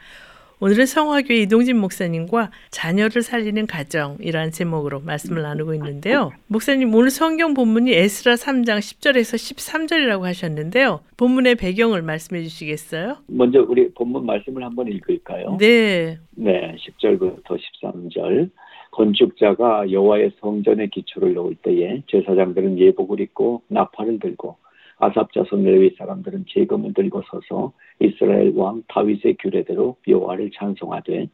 오늘은 0.59 0.85
성화교회 0.85 1.39
이동진 1.39 1.77
목사님과 1.77 2.51
자녀를 2.69 3.23
살리는 3.23 3.65
가정이라는 3.65 4.51
제목으로 4.51 4.99
말씀을 4.99 5.41
나누고 5.41 5.73
있는데요. 5.73 6.31
목사님 6.45 6.93
오늘 6.93 7.09
성경 7.09 7.55
본문이 7.55 7.91
에스라 7.91 8.35
3장 8.35 8.77
10절에서 8.77 9.35
13절이라고 9.35 10.21
하셨는데요. 10.21 10.99
본문의 11.17 11.55
배경을 11.55 12.03
말씀해 12.03 12.43
주시겠어요? 12.43 13.17
먼저 13.25 13.65
우리 13.67 13.91
본문 13.91 14.27
말씀을 14.27 14.63
한번 14.63 14.87
읽을까요? 14.87 15.57
네. 15.59 16.19
네, 16.35 16.75
10절부터 16.77 17.57
13절. 17.57 18.51
건축자가 18.91 19.89
여호와의 19.89 20.33
성전의 20.39 20.89
기초를 20.89 21.33
놓을 21.33 21.55
때에 21.55 22.03
제사장들은 22.07 22.77
예복을 22.77 23.21
입고 23.21 23.63
나팔을 23.69 24.19
들고 24.19 24.57
아삽 24.99 25.33
자손 25.33 25.63
레위 25.63 25.95
사람들은 25.97 26.45
재금을 26.49 26.93
들고 26.93 27.23
서서 27.23 27.73
이스라엘 27.99 28.53
왕 28.55 28.83
다윗의 28.87 29.37
규례대로 29.39 29.95
여호와를 30.07 30.51
찬송하되 30.53 31.27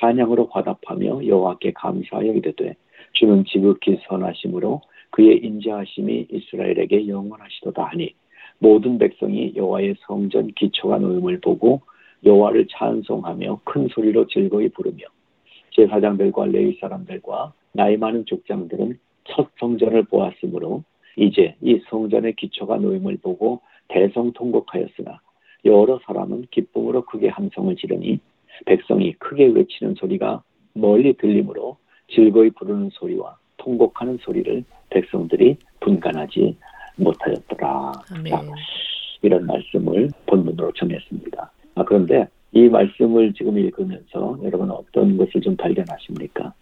찬양으로 0.00 0.48
화답하며 0.50 1.26
여호와께 1.26 1.72
감사하여 1.72 2.32
이르되 2.34 2.76
주는 3.14 3.44
지극히 3.46 3.98
선하심으로 4.06 4.82
그의 5.10 5.38
인자하심이 5.38 6.26
이스라엘에게 6.30 7.08
영원하시도다 7.08 7.82
하니 7.82 8.12
모든 8.58 8.98
백성이 8.98 9.54
여호와의 9.56 9.94
성전 10.00 10.48
기초가 10.48 10.98
놓음을 10.98 11.40
보고 11.40 11.80
여호와를 12.24 12.66
찬송하며 12.70 13.60
큰 13.64 13.88
소리로 13.88 14.26
즐거이 14.26 14.68
부르며 14.70 15.06
제사장들과 15.78 16.46
레위 16.46 16.76
사람들과 16.80 17.52
나이 17.72 17.96
많은 17.96 18.24
족장들은 18.26 18.98
첫 19.24 19.48
성전을 19.60 20.04
보았으므로 20.04 20.82
이제 21.16 21.54
이 21.60 21.80
성전의 21.88 22.34
기초가 22.34 22.78
놓임을 22.78 23.18
보고 23.18 23.60
대성통곡하였으나 23.88 25.20
여러 25.64 26.00
사람은 26.04 26.46
기쁨으로 26.50 27.04
크게 27.04 27.28
함성을 27.28 27.76
지르니 27.76 28.18
백성이 28.66 29.12
크게 29.14 29.46
외치는 29.46 29.94
소리가 29.94 30.42
멀리 30.74 31.12
들리므로 31.14 31.76
즐거이 32.10 32.50
부르는 32.50 32.90
소리와 32.92 33.36
통곡하는 33.58 34.18
소리를 34.20 34.64
백성들이 34.90 35.56
분간하지 35.80 36.56
못하였더라. 36.96 37.92
아멘. 38.12 38.32
자, 38.32 38.42
이런 39.22 39.46
말씀을 39.46 40.10
본문으로 40.26 40.72
정했습니다. 40.72 41.52
아, 41.74 41.84
그런데 41.84 42.26
이 42.52 42.68
말씀을 42.68 43.32
지금 43.34 43.58
읽으면서 43.58 44.38
여러분 44.42 44.70
어떤 44.70 45.16
것을 45.16 45.40
좀 45.40 45.56
발견하십니까? 45.56 46.52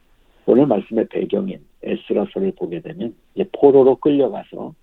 오늘 0.46 0.66
말씀의 0.66 1.06
배경인 1.08 1.60
에스라서를 1.82 2.52
보게 2.56 2.80
되면 2.80 3.14
이제 3.34 3.48
포로로 3.52 3.96
끌려가서 3.96 4.74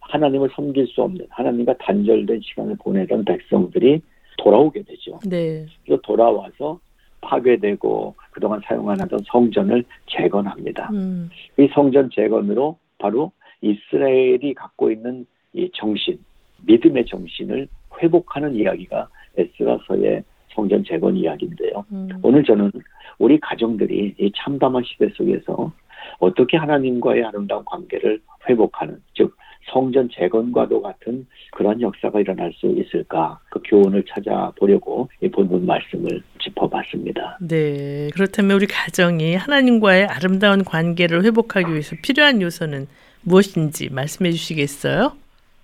하나님을 0.00 0.50
섬길 0.54 0.86
수 0.88 1.02
없는 1.02 1.26
하나님과 1.30 1.76
단절된 1.78 2.40
시간을 2.42 2.76
보내던 2.80 3.24
백성들이 3.24 4.00
돌아오게 4.38 4.82
되죠. 4.82 5.18
네. 5.28 5.66
그래서 5.84 6.00
돌아와서 6.02 6.78
파괴되고 7.20 8.14
그동안 8.32 8.60
사용 8.64 8.90
안 8.90 9.00
하던 9.00 9.20
성전을 9.26 9.84
재건합니다. 10.06 10.90
음. 10.92 11.30
이 11.58 11.68
성전 11.72 12.10
재건으로 12.10 12.76
바로 12.98 13.30
이스라엘이 13.60 14.54
갖고 14.54 14.90
있는 14.90 15.24
이 15.52 15.70
정신, 15.72 16.18
믿음의 16.66 17.06
정신을 17.06 17.68
회복하는 18.02 18.54
이야기가 18.54 19.08
에스라서의 19.36 20.24
성전 20.54 20.84
재건 20.84 21.16
이야기인데요. 21.16 21.84
음. 21.92 22.08
오늘 22.22 22.44
저는 22.44 22.70
우리 23.18 23.38
가정들이 23.40 24.14
이 24.18 24.32
참담한 24.36 24.82
시대 24.84 25.08
속에서 25.14 25.72
어떻게 26.18 26.56
하나님과의 26.56 27.24
아름다운 27.24 27.64
관계를 27.64 28.20
회복하는, 28.48 29.00
즉 29.14 29.36
성전 29.72 30.08
재건과도 30.12 30.82
같은 30.82 31.26
그런 31.52 31.80
역사가 31.80 32.20
일어날 32.20 32.52
수 32.54 32.66
있을까 32.66 33.38
그 33.50 33.60
교훈을 33.64 34.04
찾아보려고 34.08 35.08
이 35.20 35.28
본문 35.28 35.66
말씀을 35.66 36.22
짚어봤습니다. 36.40 37.38
네. 37.40 38.10
그렇다면 38.12 38.56
우리 38.56 38.66
가정이 38.66 39.36
하나님과의 39.36 40.06
아름다운 40.06 40.64
관계를 40.64 41.24
회복하기 41.24 41.70
위해서 41.70 41.94
필요한 42.02 42.42
요소는 42.42 42.86
무엇인지 43.22 43.90
말씀해 43.92 44.32
주시겠어요? 44.32 45.12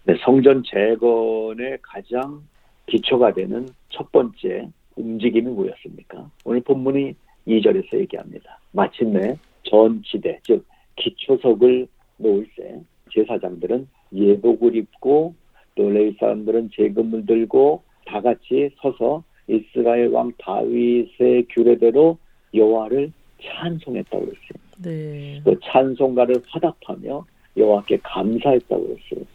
네, 0.05 0.15
성전 0.21 0.63
재건의 0.65 1.79
가장 1.83 2.41
기초가 2.87 3.35
되는 3.35 3.69
첫 3.91 4.11
번째 4.13 4.69
움직임이 4.99 5.51
뭐였습니까? 5.51 6.31
오늘 6.45 6.61
본문이 6.61 7.15
2절에서 7.47 7.99
얘기합니다. 8.01 8.59
마침내 8.73 9.37
전 9.63 10.03
지대, 10.05 10.41
즉 10.43 10.67
기초석을 10.97 11.87
놓을 12.19 12.47
때 12.57 12.81
제사장들은 13.13 13.89
예복을 14.13 14.77
입고 14.77 15.35
또 15.75 15.91
레위 15.91 16.15
사람들은 16.19 16.71
재금을 16.75 17.27
들고 17.27 17.83
다 18.05 18.21
같이 18.21 18.71
서서 18.81 19.23
이스라엘 19.47 20.09
왕 20.09 20.33
다윗의 20.39 21.47
규례대로 21.51 22.19
여호와를 22.55 23.13
찬송했다고 23.41 24.25
그랬어요. 24.25 24.69
네. 24.83 25.41
그 25.45 25.59
찬송가를 25.63 26.37
화답하며 26.49 27.25
여호와께 27.57 27.99
감사했다고 28.03 28.83
그랬어요. 28.83 29.27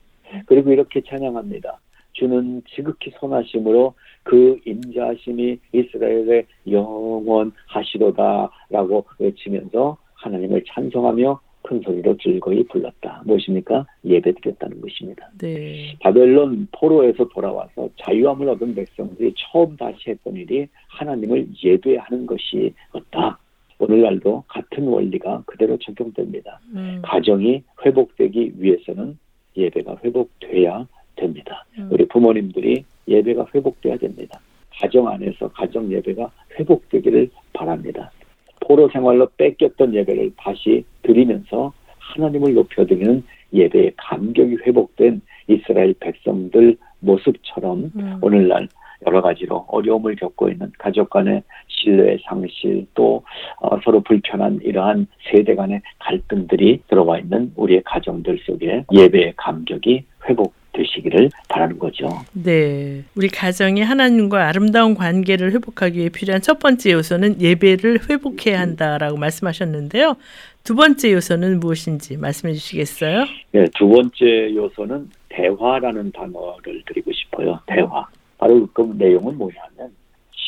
그리고 0.46 0.72
이렇게 0.72 1.02
찬양합니다. 1.02 1.80
주는 2.24 2.64
지극히 2.74 3.12
선하심으로 3.20 3.94
그 4.24 4.58
인자하심이 4.66 5.60
이스라엘의 5.74 6.46
영원하시도다라고 6.70 9.06
외치면서 9.20 9.98
하나님을 10.14 10.64
찬송하며 10.66 11.42
큰 11.64 11.82
소리로 11.82 12.16
즐거이 12.18 12.64
불렀다. 12.68 13.24
무엇입니까? 13.26 13.86
예배드렸다는 14.06 14.80
것입니다. 14.80 15.30
네. 15.38 15.98
바벨론 16.00 16.70
포로에서 16.72 17.28
돌아와서 17.28 17.90
자유함을 17.98 18.48
얻은 18.50 18.76
백성들이 18.76 19.34
처음 19.36 19.76
다시 19.76 20.12
했던 20.12 20.36
일이 20.36 20.68
하나님을 20.88 21.48
예배하는 21.62 22.26
것이었다. 22.26 23.38
오늘날도 23.80 24.46
같은 24.48 24.88
원리가 24.88 25.44
그대로 25.46 25.76
적용됩니다. 25.78 26.62
음. 26.74 27.02
가정이 27.04 27.64
회복되기 27.86 28.54
위해서는 28.58 29.18
예배가 29.58 29.98
회복돼야 30.06 30.88
됩니다. 31.16 31.66
음. 31.78 31.90
우리 31.92 32.08
부모님들이 32.08 32.84
예배가 33.08 33.48
회복돼야 33.54 33.98
됩니다. 33.98 34.40
가정 34.80 35.08
안에서 35.08 35.50
가정 35.50 35.92
예배가 35.92 36.32
회복되기를 36.60 37.30
바랍니다. 37.54 38.12
포로 38.62 38.90
생활로 38.90 39.28
뺏겼던 39.38 39.94
예배를 39.94 40.32
다시 40.38 40.84
드리면서 41.04 41.74
하나님을 42.00 42.54
높여드리는 42.54 43.24
예배의 43.54 43.94
감격이 43.98 44.58
회복된 44.66 45.22
이스라엘 45.48 45.94
백성들 46.00 46.78
모습처럼 47.00 47.92
음. 47.96 48.20
오늘날 48.22 48.68
여러 49.06 49.22
가지로 49.22 49.66
어려움을 49.68 50.16
겪고 50.16 50.50
있는 50.50 50.72
가족 50.78 51.10
간의 51.10 51.44
신뢰의 51.68 52.20
상실 52.24 52.86
또 52.94 53.24
어, 53.60 53.78
서로 53.84 54.00
불편한 54.02 54.60
이러한 54.64 55.08
세대 55.30 55.56
간의 55.56 55.82
갈등들이 56.00 56.82
들어와 56.88 57.20
있는 57.20 57.52
우리의 57.56 57.84
가정들 57.84 58.40
속에 58.46 58.86
예배의 58.94 59.34
감격이 59.36 60.06
회복 60.30 60.54
되시기를 60.74 61.30
바라는 61.48 61.80
거죠. 61.80 62.08
네. 62.34 63.04
우리 63.16 63.28
가정이 63.30 63.82
하나님과 63.82 64.48
아름다운 64.48 64.96
관계를 64.96 65.52
회복하기 65.54 66.00
위해 66.00 66.10
필요한 66.10 66.42
첫 66.42 66.60
번째 66.60 66.92
요소는 66.92 67.42
예배를 67.42 68.10
회복해야 68.10 68.60
한다라고 68.60 69.18
말씀하셨는데요. 69.18 70.16
두 70.64 70.76
번째 70.76 71.14
요소는 71.14 71.60
무엇인지 71.60 72.18
말씀해 72.18 72.54
주시겠어요? 72.54 73.26
네, 73.52 73.66
두 73.76 73.88
번째 73.88 74.56
요소는 74.56 75.10
대화라는 75.30 76.12
단어를 76.12 76.84
드리고 76.86 77.12
싶어요. 77.12 77.60
대화. 77.68 78.08
바로 78.38 78.68
그 78.74 78.94
내용은 78.98 79.38
뭐냐면 79.38 79.94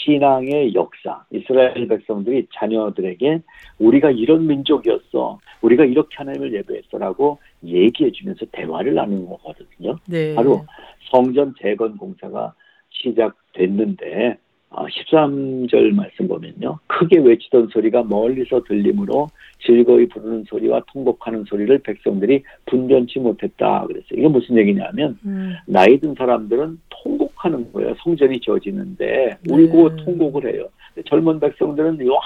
신앙의 0.05 0.75
역사. 0.75 1.23
이스라엘 1.31 1.87
백성들이 1.87 2.47
자녀들에게 2.53 3.41
우리가 3.79 4.11
이런 4.11 4.45
민족이었어. 4.45 5.39
우리가 5.61 5.85
이렇게 5.85 6.15
하나님을 6.17 6.53
예배했어라고 6.53 7.39
얘기해 7.63 8.11
주면서 8.11 8.45
대화를 8.51 8.93
나누는 8.93 9.27
거거든요. 9.27 9.97
네. 10.07 10.35
바로 10.35 10.65
성전 11.11 11.53
재건 11.59 11.97
공사가 11.97 12.53
시작됐는데 12.89 14.37
아, 14.77 14.85
13절 14.87 15.93
말씀 15.93 16.27
보면요. 16.27 16.79
크게 16.87 17.19
외치던 17.19 17.69
소리가 17.71 18.03
멀리서 18.03 18.61
들리므로 18.67 19.29
즐거이 19.65 20.07
부르는 20.09 20.43
소리와 20.49 20.81
통곡하는 20.91 21.45
소리를 21.45 21.77
백성들이 21.79 22.43
분변치 22.65 23.19
못했다 23.19 23.85
그랬어요. 23.87 24.19
이게 24.19 24.27
무슨 24.27 24.57
얘기냐면 24.57 25.17
음. 25.25 25.53
나이 25.65 25.97
든 25.99 26.13
사람들은 26.13 26.79
통 26.89 27.14
곡하는 27.35 27.71
거예요. 27.73 27.93
성전이 28.03 28.39
지어지는데 28.39 29.37
울고 29.49 29.95
네. 29.95 30.03
통곡을 30.03 30.53
해요. 30.53 30.67
젊은 31.07 31.39
백성들은 31.41 31.99
와 32.09 32.19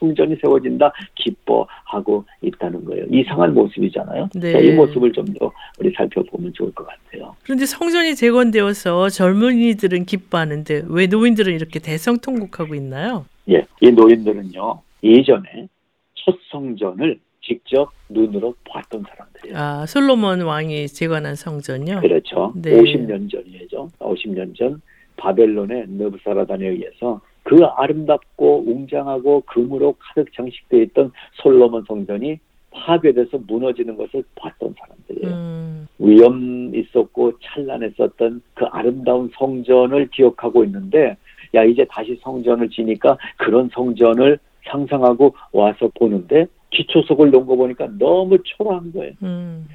성전이 0.00 0.36
세워진다 0.42 0.92
기뻐하고 1.14 2.24
있다는 2.42 2.84
거예요. 2.84 3.04
이상한 3.10 3.54
모습이잖아요. 3.54 4.28
네. 4.34 4.52
자, 4.52 4.58
이 4.58 4.72
모습을 4.72 5.12
좀 5.12 5.26
더 5.38 5.52
우리 5.78 5.92
살펴보면 5.92 6.52
좋을 6.54 6.72
것 6.72 6.86
같아요. 6.86 7.34
그런데 7.42 7.66
성전이 7.66 8.14
재건되어서 8.14 9.08
젊은이들은 9.10 10.04
기뻐하는데 10.06 10.84
왜 10.88 11.06
노인들은 11.08 11.52
이렇게 11.52 11.78
대성 11.78 12.18
통곡하고 12.18 12.74
있나요? 12.74 13.26
예, 13.50 13.64
이 13.80 13.90
노인들은요 13.90 14.80
예전에 15.02 15.68
첫 16.14 16.36
성전을 16.50 17.18
직접 17.46 17.90
눈으로 18.08 18.54
봤던 18.68 19.04
사람들이에요. 19.08 19.56
아, 19.56 19.86
솔로몬 19.86 20.42
왕이 20.42 20.88
재건한 20.88 21.36
성전요. 21.36 22.00
그렇죠. 22.00 22.52
네. 22.56 22.72
50년 22.72 23.30
전이죠. 23.30 23.88
50년 23.98 24.56
전 24.56 24.80
바벨론의 25.16 25.86
느부사라단에 25.88 26.66
의해서 26.66 27.20
그 27.44 27.64
아름답고 27.64 28.64
웅장하고 28.66 29.42
금으로 29.46 29.94
가득 29.98 30.32
장식되어 30.34 30.80
있던 30.82 31.12
솔로몬 31.34 31.84
성전이 31.86 32.38
파괴돼서 32.72 33.38
무너지는 33.46 33.96
것을 33.96 34.24
봤던 34.34 34.74
사람들이에요. 34.78 35.34
음, 35.34 35.88
위험 35.98 36.74
있었고 36.74 37.32
찬란했었던 37.40 38.42
그 38.54 38.64
아름다운 38.66 39.30
성전을 39.38 40.08
기억하고 40.08 40.64
있는데 40.64 41.16
야 41.54 41.64
이제 41.64 41.86
다시 41.88 42.18
성전을 42.20 42.68
지니까 42.68 43.16
그런 43.38 43.70
성전을 43.72 44.38
상상하고 44.64 45.34
와서 45.52 45.88
보는데 45.94 46.46
기초석을 46.70 47.30
놓은 47.30 47.46
거 47.46 47.56
보니까 47.56 47.88
너무 47.98 48.38
초라한 48.42 48.92
거예요. 48.92 49.12
음, 49.22 49.66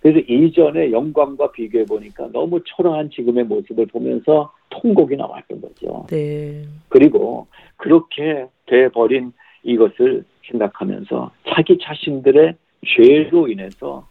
그래서 0.00 0.18
이전의 0.20 0.92
영광과 0.92 1.52
비교해 1.52 1.84
보니까 1.84 2.28
너무 2.32 2.60
초라한 2.64 3.10
지금의 3.10 3.44
모습을 3.44 3.86
보면서 3.86 4.52
통곡이 4.70 5.16
나왔던 5.16 5.60
거죠. 5.60 6.06
네. 6.08 6.64
그리고 6.88 7.46
그렇게 7.76 8.46
돼버린 8.66 9.32
이것을 9.62 10.24
생각하면서 10.50 11.30
자기 11.48 11.78
자신들의 11.80 12.54
죄로 12.86 13.48
인해서 13.48 14.06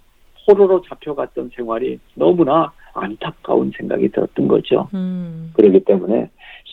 포로로 0.46 0.82
잡혀갔던 0.82 1.52
생활이 1.56 2.00
너무나 2.16 2.72
안타까운 2.94 3.72
생각이 3.76 4.10
들었던 4.10 4.48
거죠. 4.48 4.90
음, 4.94 5.52
그렇기 5.54 5.84
때문에 5.86 6.30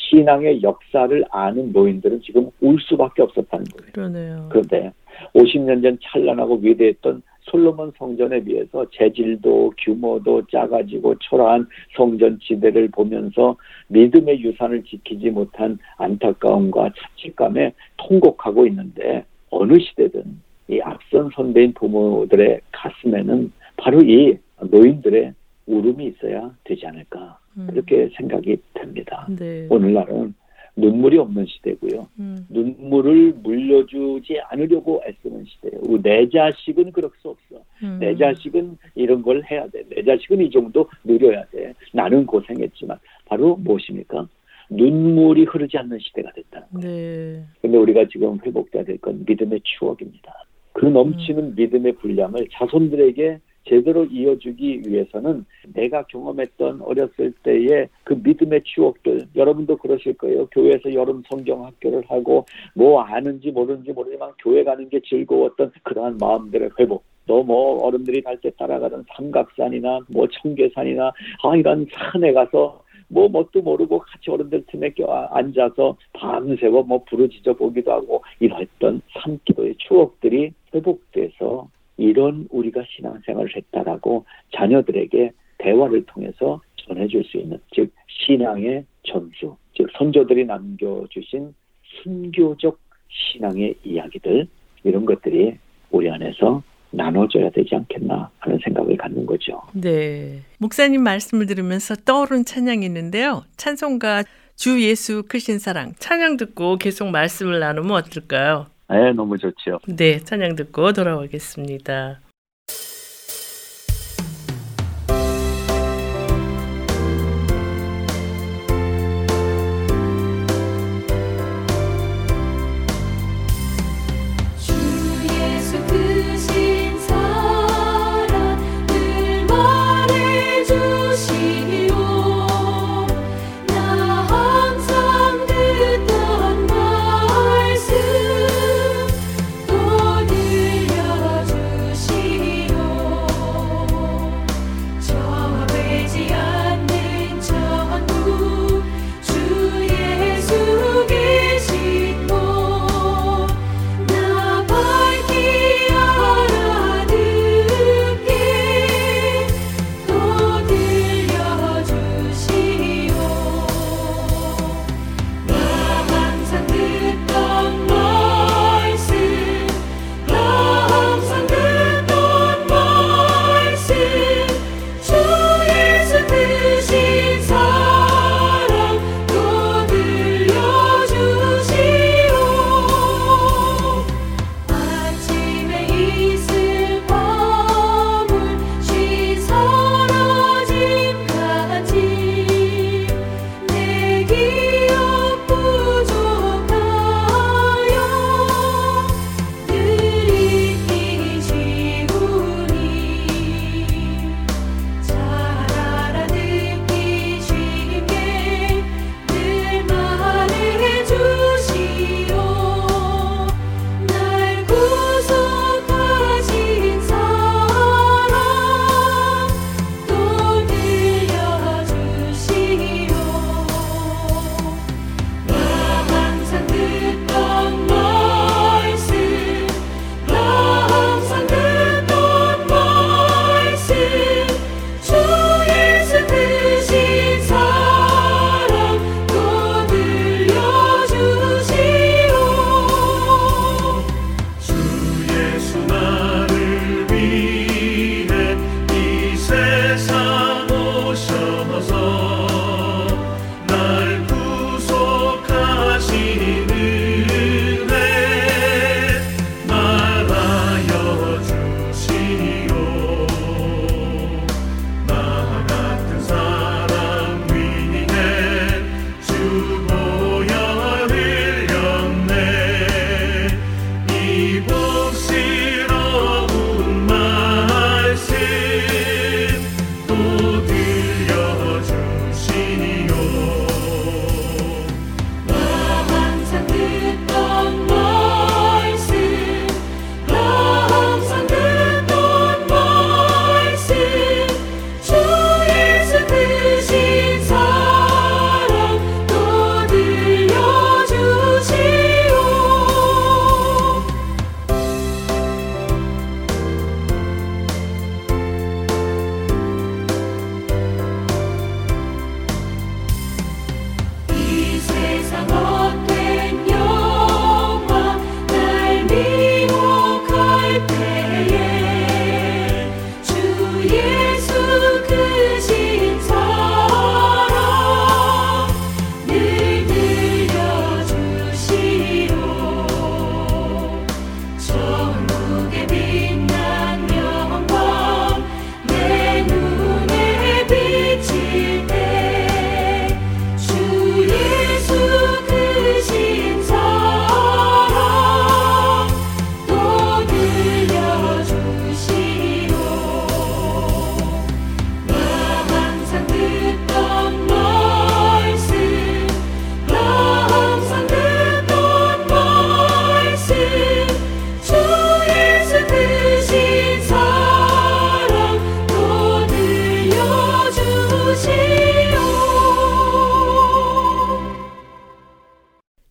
신앙의 0.09 0.63
역사를 0.63 1.25
아는 1.31 1.73
노인들은 1.73 2.23
지금 2.23 2.51
울 2.61 2.79
수밖에 2.81 3.23
없었다는 3.23 3.65
거예요. 3.65 3.93
그러네요. 3.93 4.47
그런데 4.51 4.93
50년 5.35 5.83
전 5.83 5.99
찬란하고 6.03 6.59
위대했던 6.63 7.23
솔로몬 7.43 7.93
성전에 7.97 8.43
비해서 8.43 8.85
재질도 8.91 9.73
규모도 9.79 10.43
작아지고 10.51 11.15
초라한 11.21 11.67
성전 11.97 12.39
지대를 12.41 12.89
보면서 12.89 13.57
믿음의 13.89 14.43
유산을 14.43 14.83
지키지 14.83 15.31
못한 15.31 15.79
안타까움과 15.97 16.91
자책감에 16.97 17.73
통곡하고 17.97 18.67
있는데 18.67 19.25
어느 19.51 19.79
시대든 19.79 20.41
이 20.69 20.81
앞선 20.81 21.31
선배인 21.35 21.73
부모들의 21.75 22.61
가슴에는 22.73 23.53
바로 23.77 24.01
이 24.01 24.37
노인들의 24.61 25.33
울음이 25.67 26.07
있어야 26.07 26.51
되지 26.65 26.87
않을까 26.87 27.39
음, 27.57 27.67
그렇게 27.71 28.09
생각이 28.17 28.57
듭니다. 28.75 29.27
네. 29.39 29.67
오늘날은 29.71 30.35
눈물이 30.79 31.17
없는 31.17 31.47
시대고요. 31.47 32.07
음, 32.19 32.47
눈물을 32.51 33.33
물려주지 33.43 34.39
않으려고 34.51 35.03
애쓰는 35.09 35.45
시대예요. 35.47 36.03
내 36.03 36.29
자식은 36.29 36.93
그럴 36.93 37.11
수 37.23 37.31
없어. 37.31 37.63
음, 37.83 37.97
내 37.99 38.15
자식은 38.15 38.77
이런 38.95 39.23
걸 39.23 39.43
해야 39.51 39.67
돼. 39.69 39.83
내 39.89 40.03
자식은 40.05 40.43
이 40.43 40.51
정도 40.51 40.89
누려야 41.05 41.45
돼. 41.47 41.73
나는 41.95 42.27
고생했지만 42.27 42.99
바로 43.25 43.57
무엇입니까? 43.57 44.29
눈물이 44.69 45.45
흐르지 45.45 45.79
않는 45.79 45.99
시대가 46.01 46.31
됐다는 46.33 46.67
거예요. 46.75 46.87
네. 46.87 47.45
근데 47.63 47.79
우리가 47.79 48.07
지금 48.09 48.39
회복돼야 48.45 48.85
될 48.85 48.99
건 48.99 49.25
믿음의 49.27 49.61
추억입니다. 49.63 50.35
그 50.73 50.85
넘치는 50.85 51.55
믿음의 51.55 51.93
분량을 51.95 52.49
자손들에게 52.53 53.39
제대로 53.67 54.05
이어주기 54.05 54.83
위해서는 54.87 55.45
내가 55.75 56.03
경험했던 56.05 56.83
어렸을 56.83 57.33
때의 57.43 57.89
그 58.05 58.15
믿음의 58.15 58.63
추억들 58.65 59.27
여러분도 59.35 59.77
그러실 59.77 60.15
거예요. 60.15 60.47
교회에서 60.47 60.95
여름 60.95 61.23
성경 61.29 61.65
학교를 61.65 62.05
하고 62.09 62.47
뭐 62.75 63.01
아는지 63.03 63.51
모르는지 63.51 63.93
모르지만 63.93 64.31
교회 64.39 64.63
가는 64.65 64.89
게 64.89 65.01
즐거웠던 65.01 65.73
그러한 65.83 66.19
마음들의 66.19 66.71
회복. 66.79 67.05
또뭐 67.27 67.85
어른들이 67.85 68.23
갈 68.23 68.37
때 68.41 68.51
따라가던 68.51 69.05
삼각산이나 69.17 70.01
뭐 70.09 70.29
청계산이나 70.29 71.13
아 71.43 71.57
이런 71.57 71.87
산에 71.91 72.33
가서 72.33 72.81
뭐 73.09 73.29
뭣도 73.29 73.63
모르고 73.63 73.99
같이 73.99 74.31
어른들 74.31 74.65
틈에 74.69 74.91
껴 74.91 75.07
앉아서 75.07 75.97
밤새워 76.13 76.83
뭐 76.83 77.03
부르짖어 77.05 77.55
보기도 77.55 77.93
하고 77.93 78.23
이랬던 78.41 79.01
산기도의 79.13 79.75
추억들이 79.79 80.53
회복돼서 80.75 81.69
이런 81.97 82.47
우리가 82.51 82.83
신앙생활을 82.89 83.57
했다라고 83.57 84.25
자녀들에게 84.55 85.33
대화를 85.59 86.05
통해서 86.07 86.61
전해줄 86.77 87.25
수 87.25 87.39
있는 87.39 87.59
즉 87.73 87.93
신앙의 88.09 88.85
전수 89.05 89.57
즉 89.75 89.89
선조들이 89.97 90.45
남겨주신 90.45 91.55
순교적 92.03 92.79
신앙의 93.09 93.77
이야기들 93.85 94.47
이런 94.85 95.05
것들이 95.05 95.57
우리 95.91 96.11
안에서 96.11 96.63
나눠져야 96.91 97.51
되지 97.51 97.75
않겠나 97.75 98.31
하는 98.39 98.59
생각을 98.63 98.97
갖는 98.97 99.27
거죠. 99.27 99.61
네. 99.75 100.41
목사님 100.59 101.03
말씀을 101.03 101.47
들으면서 101.47 101.95
떠오른 101.95 102.45
찬양이 102.45 102.85
있는데요. 102.87 103.43
찬송가 103.57 104.25
주 104.55 104.83
예수 104.83 105.23
크신 105.29 105.59
사랑 105.59 105.93
찬양 105.99 106.39
듣고 106.39 106.77
계속 106.77 107.11
말씀을 107.11 107.61
나누면 107.61 107.91
어떨까요? 107.93 108.67
네, 108.89 109.13
너무 109.13 109.37
좋죠. 109.39 109.81
네, 109.89 110.19
찬양 110.21 110.55
듣고 110.57 110.93
돌아오겠습니다. 110.93 112.21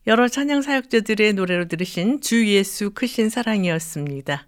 여러 0.08 0.28
찬양 0.28 0.62
사역자들의 0.62 1.34
노래로 1.34 1.66
들으신 1.66 2.22
주 2.22 2.48
예수 2.48 2.92
크신 2.94 3.30
사랑이었습니다. 3.30 4.46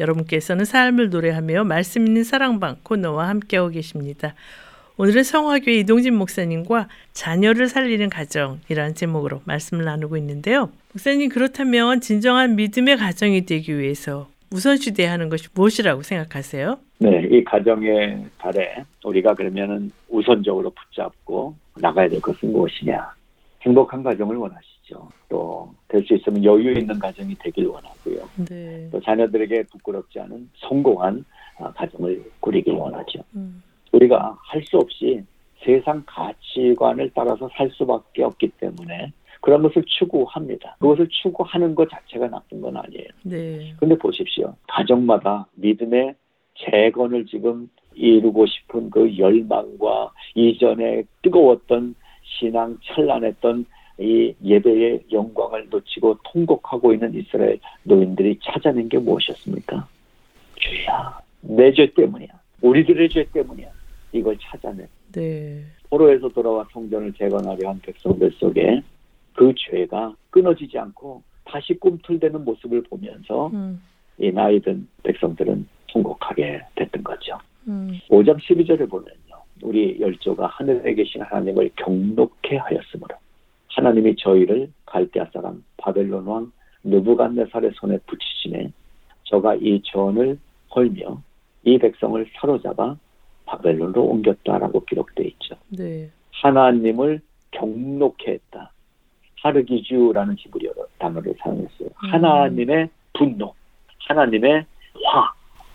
여러분께서는 0.00 0.64
삶을 0.64 1.10
노래하며 1.10 1.64
말씀 1.64 2.06
있는 2.06 2.24
사랑방 2.24 2.76
코너와 2.82 3.28
함께하고 3.28 3.68
계십니다. 3.68 4.34
오늘은 4.96 5.22
성화교회 5.22 5.74
이동진 5.80 6.14
목사님과 6.14 6.88
자녀를 7.12 7.68
살리는 7.68 8.08
가정이라는 8.08 8.94
제목으로 8.94 9.42
말씀을 9.44 9.84
나누고 9.84 10.16
있는데요. 10.16 10.70
목사님 10.94 11.28
그렇다면 11.28 12.00
진정한 12.00 12.56
믿음의 12.56 12.96
가정이 12.96 13.44
되기 13.44 13.78
위해서 13.78 14.30
우선시 14.50 14.94
돼야 14.94 15.12
하는 15.12 15.28
것이 15.28 15.48
무엇이라고 15.54 16.02
생각하세요? 16.02 16.78
네, 17.00 17.28
이 17.30 17.44
가정의 17.44 18.24
달에 18.38 18.84
우리가 19.04 19.34
그러면은 19.34 19.92
우선적으로 20.08 20.70
붙잡고 20.70 21.54
나가야 21.76 22.08
될 22.08 22.22
것은 22.22 22.50
무엇이냐? 22.52 23.12
행복한 23.60 24.02
가정을 24.02 24.36
원하시 24.36 24.73
죠. 24.84 25.08
또 25.28 25.74
될 25.88 26.02
수 26.04 26.14
있으면 26.14 26.42
여유 26.44 26.72
있는 26.72 26.98
가정이 26.98 27.34
되길 27.36 27.66
원하고요. 27.66 28.28
네. 28.48 28.88
또 28.90 29.00
자녀들에게 29.00 29.64
부끄럽지 29.64 30.18
않은 30.20 30.50
성공한 30.56 31.24
아, 31.58 31.70
가정을 31.72 32.22
꾸리길 32.40 32.74
원하죠. 32.74 33.20
음, 33.36 33.62
우리가 33.92 34.36
할 34.42 34.62
수 34.62 34.76
없이 34.78 35.22
세상 35.64 36.02
가치관을 36.06 37.10
따라서 37.14 37.48
살 37.56 37.70
수밖에 37.70 38.22
없기 38.24 38.48
때문에 38.60 39.12
그런 39.40 39.62
것을 39.62 39.84
추구합니다. 39.86 40.76
그것을 40.80 41.08
추구하는 41.08 41.74
것 41.74 41.88
자체가 41.90 42.28
나쁜 42.28 42.60
건 42.60 42.76
아니에요. 42.76 43.08
네. 43.22 43.74
근데 43.78 43.96
보십시오. 43.96 44.54
가정마다 44.68 45.46
믿음의 45.54 46.14
재건을 46.56 47.26
지금 47.26 47.68
이루고 47.94 48.46
싶은 48.46 48.90
그 48.90 49.16
열망과 49.16 50.12
이전에 50.34 51.04
뜨거웠던 51.22 51.94
신앙 52.22 52.76
찬란했던 52.84 53.66
이 53.98 54.34
예배의 54.44 55.04
영광을 55.12 55.68
놓치고 55.70 56.18
통곡하고 56.24 56.92
있는 56.92 57.14
이스라엘 57.14 57.60
노인들이 57.84 58.38
찾아낸 58.42 58.88
게 58.88 58.98
무엇이었습니까? 58.98 59.86
죄야. 60.60 61.18
내 61.42 61.72
죄 61.72 61.86
때문이야. 61.94 62.28
우리들의 62.62 63.08
죄 63.10 63.24
때문이야. 63.32 63.68
이걸 64.12 64.36
찾아낸 64.40 64.86
네. 65.12 65.62
포로에서 65.90 66.28
돌아와 66.28 66.66
성전을 66.72 67.12
재건하려 67.12 67.68
한 67.68 67.80
백성들 67.80 68.32
속에 68.32 68.80
그 69.34 69.52
죄가 69.56 70.14
끊어지지 70.30 70.78
않고 70.78 71.22
다시 71.44 71.74
꿈틀대는 71.74 72.44
모습을 72.44 72.82
보면서 72.84 73.48
음, 73.48 73.80
이 74.18 74.30
나이든 74.30 74.88
백성들은 75.02 75.66
통곡하게 75.88 76.62
됐던 76.76 77.04
거죠. 77.04 77.38
음, 77.68 77.98
5장 78.08 78.38
12절을 78.40 78.88
보면요. 78.88 79.42
우리 79.62 79.96
열조가 80.00 80.46
하늘에 80.46 80.94
계신 80.94 81.22
하나님을 81.22 81.70
경록해 81.76 82.56
하였으므로 82.56 83.14
하나님이 83.74 84.16
저희를 84.16 84.70
갈대아 84.86 85.26
사람 85.32 85.64
바벨론 85.76 86.24
왕 86.26 86.52
느부갓네살의 86.84 87.72
손에 87.74 87.98
붙이시네 88.06 88.70
저가 89.24 89.56
이 89.56 89.82
전을 89.84 90.38
헐며 90.74 91.20
이 91.64 91.78
백성을 91.78 92.24
사로잡아 92.34 92.96
바벨론으로 93.46 94.02
옮겼다라고 94.04 94.84
기록되어 94.84 95.26
있죠. 95.26 95.56
네. 95.68 96.10
하나님을 96.32 97.20
경록해 97.50 98.32
했다. 98.32 98.72
하르기주라는 99.42 100.36
히브리어 100.38 100.72
단어를 100.98 101.34
사용했어요. 101.38 101.88
하나님의 101.94 102.88
분노, 103.12 103.54
하나님의 104.08 104.64
화 105.04 105.32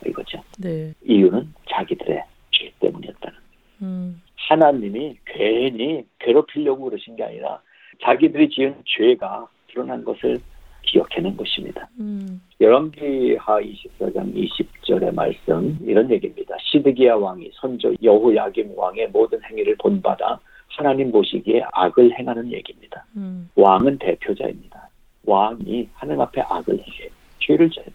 이거죠. 0.08 0.42
네. 0.60 0.94
이유는 1.04 1.54
자기들의 1.70 2.24
죄 2.52 2.72
때문이었다는. 2.80 3.38
음, 3.82 4.22
하나님이 4.36 5.18
괜히 5.26 6.06
괴롭히려고 6.20 6.86
그러신 6.86 7.16
게 7.16 7.24
아니라 7.24 7.62
자기들이 8.02 8.50
지은 8.50 8.76
죄가 8.86 9.48
드러난 9.68 10.04
것을 10.04 10.38
기억해낸 10.84 11.36
것입니다. 11.38 11.88
음, 12.00 12.42
열왕기하 12.60 13.60
24장 13.62 14.34
20절의 14.34 15.14
말씀 15.14 15.78
이런 15.82 16.10
얘기입니다. 16.10 16.56
시드기야 16.62 17.16
왕이 17.16 17.52
선조 17.54 17.94
여호야김 18.02 18.74
왕의 18.76 19.10
모든 19.10 19.40
행위를 19.44 19.76
본받아 19.78 20.40
하나님 20.70 21.12
보시기에 21.12 21.64
악을 21.74 22.18
행하는 22.18 22.52
얘기입니다. 22.52 23.06
음, 23.18 23.50
왕은 23.56 23.98
대표자입니다. 24.00 24.90
왕이 25.26 25.90
하나님 25.94 26.22
앞에 26.22 26.42
악을 26.42 26.74
행해 26.74 27.10
죄를 27.40 27.70
져요. 27.70 27.86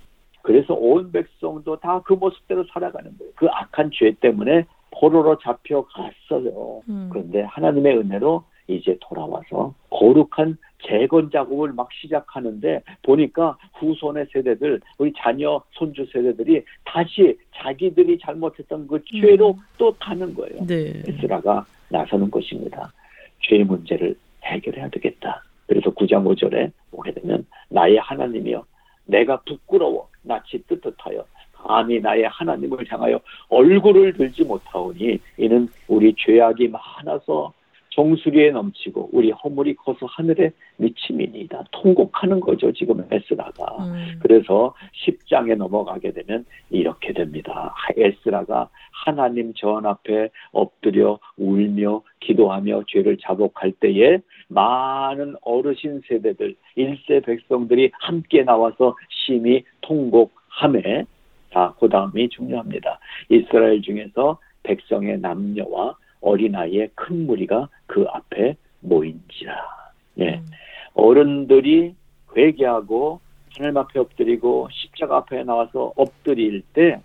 그래서 0.43 0.75
온 0.75 1.11
백성도 1.11 1.77
다 1.77 2.03
그 2.05 2.13
모습대로 2.13 2.65
살아가는 2.65 3.17
거예요. 3.19 3.33
그 3.35 3.47
악한 3.51 3.91
죄 3.95 4.13
때문에 4.21 4.67
포로로 4.91 5.39
잡혀갔어요. 5.39 6.83
음. 6.89 7.09
그런데 7.11 7.43
하나님의 7.43 7.97
은혜로 7.99 8.45
이제 8.67 8.97
돌아와서 9.01 9.75
거룩한 9.91 10.57
재건 10.83 11.31
작업을 11.31 11.73
막 11.73 11.89
시작하는데 11.93 12.83
보니까 13.03 13.57
후손의 13.75 14.27
세대들, 14.33 14.81
우리 14.99 15.13
자녀, 15.17 15.63
손주 15.73 16.07
세대들이 16.13 16.63
다시 16.85 17.37
자기들이 17.55 18.19
잘못했던 18.19 18.87
그 18.87 19.03
죄로 19.05 19.53
음. 19.53 19.59
또 19.79 19.95
가는 19.99 20.35
거예요. 20.35 20.67
네. 20.67 21.03
에스라가 21.07 21.65
나서는 21.89 22.31
것입니다. 22.31 22.93
죄의 23.43 23.65
문제를 23.65 24.17
해결해야 24.43 24.89
되겠다. 24.89 25.43
그래서 25.67 25.91
9장 25.91 26.25
5절에 26.25 26.71
보게 26.91 27.13
되면 27.13 27.47
나의 27.69 27.97
하나님이여 27.99 28.65
내가 29.07 29.41
부끄러워 29.43 30.09
낯이 30.23 30.63
뜨뜻하여 30.67 31.25
감히 31.53 32.01
나의 32.01 32.25
하나님을 32.29 32.85
향하여 32.91 33.19
얼굴을 33.49 34.13
들지 34.15 34.45
못하오니 34.45 35.19
이는 35.39 35.69
우리 35.89 36.15
죄악이 36.15 36.69
많아서 36.69 37.53
정수리에 37.95 38.51
넘치고 38.51 39.11
우리 39.13 39.31
허물이 39.31 39.77
커서 39.77 40.07
하늘에 40.07 40.51
미침이니이다. 40.79 41.65
통곡하는 41.71 42.41
거죠 42.41 42.73
지금 42.73 43.07
에스라가. 43.11 43.85
음, 43.85 44.19
그래서 44.21 44.75
10장에 45.07 45.57
넘어가게 45.57 46.13
되면 46.13 46.45
이렇게 46.71 47.13
됩니다. 47.13 47.73
에스라가 47.97 48.69
하나님 48.91 49.55
전 49.55 49.87
앞에 49.87 50.31
엎드려 50.53 51.19
울며 51.37 52.03
기도하며 52.21 52.85
죄를 52.89 53.17
자복할 53.19 53.73
때에 53.73 54.19
많은 54.49 55.37
어르신 55.43 56.03
세대들, 56.09 56.57
일세 56.75 57.21
백성들이 57.21 57.93
함께 57.95 58.43
나와서 58.43 58.97
심히 59.09 59.65
통곡함에 59.83 61.05
자, 61.53 61.73
그 61.79 61.89
다음이 61.89 62.29
중요합니다. 62.31 62.99
이스라엘 63.29 63.81
중에서 63.81 64.39
백성의 64.65 65.21
남녀와 65.21 65.95
어린아이의 66.25 66.91
큰 66.95 67.27
무리가 67.27 67.69
그 67.87 68.07
앞에 68.11 68.57
모인지라. 68.81 69.55
예. 70.21 70.35
음, 70.37 70.47
어른들이 70.95 71.95
회개하고 72.37 73.21
하나님 73.57 73.77
앞에 73.77 73.99
엎드리고 74.01 74.69
십자가 74.73 75.19
앞에 75.19 75.45
나와서 75.45 75.93
엎드릴 75.97 76.63
때 76.73 77.01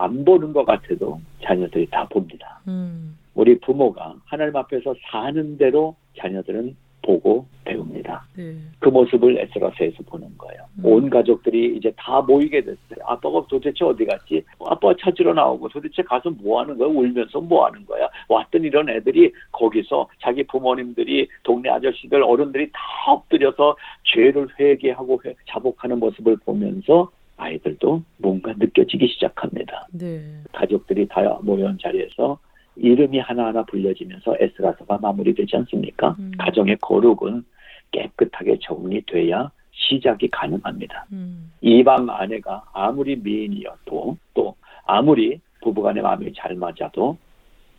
안 0.00 0.24
보는 0.24 0.54
것 0.54 0.64
같아도 0.64 1.20
자녀들이 1.44 1.86
다 1.90 2.06
봅니다. 2.08 2.60
음, 2.66 3.18
우리 3.34 3.60
부모가 3.60 4.14
하나님 4.24 4.56
앞에서 4.56 4.94
사는 5.10 5.58
대로 5.58 5.94
자녀들은 6.16 6.74
보고 7.10 7.44
배웁니다. 7.64 8.24
네. 8.36 8.54
그 8.78 8.88
모습을 8.88 9.38
에스라서에서 9.40 10.02
보는 10.06 10.28
거예요. 10.38 10.62
음. 10.78 10.84
온 10.84 11.10
가족들이 11.10 11.76
이제 11.76 11.92
다 11.96 12.20
모이게 12.20 12.60
됐어요. 12.60 13.04
아빠가 13.04 13.44
도대체 13.48 13.84
어디 13.84 14.04
갔지? 14.04 14.42
아빠 14.64 14.94
찾으러 15.00 15.34
나오고 15.34 15.68
도대체 15.70 16.02
가서 16.02 16.30
뭐 16.30 16.60
하는 16.60 16.78
거야? 16.78 16.88
울면서 16.88 17.40
뭐 17.40 17.66
하는 17.66 17.84
거야? 17.86 18.08
왔던 18.28 18.62
이런 18.62 18.88
애들이 18.88 19.32
거기서 19.52 20.08
자기 20.20 20.44
부모님들이 20.44 21.28
동네 21.42 21.68
아저씨들 21.70 22.22
어른들이 22.22 22.70
다 22.72 22.80
엎드려서 23.12 23.76
죄를 24.04 24.48
회개하고 24.58 25.20
회- 25.26 25.34
자복하는 25.48 25.98
모습을 25.98 26.36
보면서 26.44 27.10
아이들도 27.36 28.02
뭔가 28.18 28.52
느껴지기 28.56 29.08
시작합니다. 29.08 29.88
네. 29.92 30.20
가족들이 30.52 31.08
다 31.08 31.22
모여온 31.42 31.76
자리에서 31.80 32.38
이름이 32.76 33.18
하나하나 33.18 33.64
불려지면서 33.64 34.36
에스라서가 34.38 34.98
마무리되지 34.98 35.56
않습니까? 35.56 36.16
음. 36.18 36.32
가정의 36.38 36.76
거룩은 36.80 37.44
깨끗하게 37.90 38.58
정리돼야 38.60 39.50
시작이 39.72 40.28
가능합니다. 40.28 41.06
음, 41.12 41.52
이방 41.60 42.08
아내가 42.10 42.64
아무리 42.72 43.16
미인이어도 43.16 44.16
또 44.34 44.56
아무리 44.84 45.40
부부간의 45.62 46.02
마음이 46.02 46.32
잘 46.34 46.54
맞아도 46.54 47.16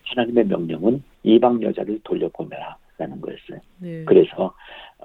하나님의 0.06 0.46
명령은 0.48 1.04
이방 1.24 1.62
여자를 1.62 2.00
돌려보내라라는 2.04 3.22
거였어요. 3.22 3.60
네. 3.80 4.04
그래서 4.06 4.54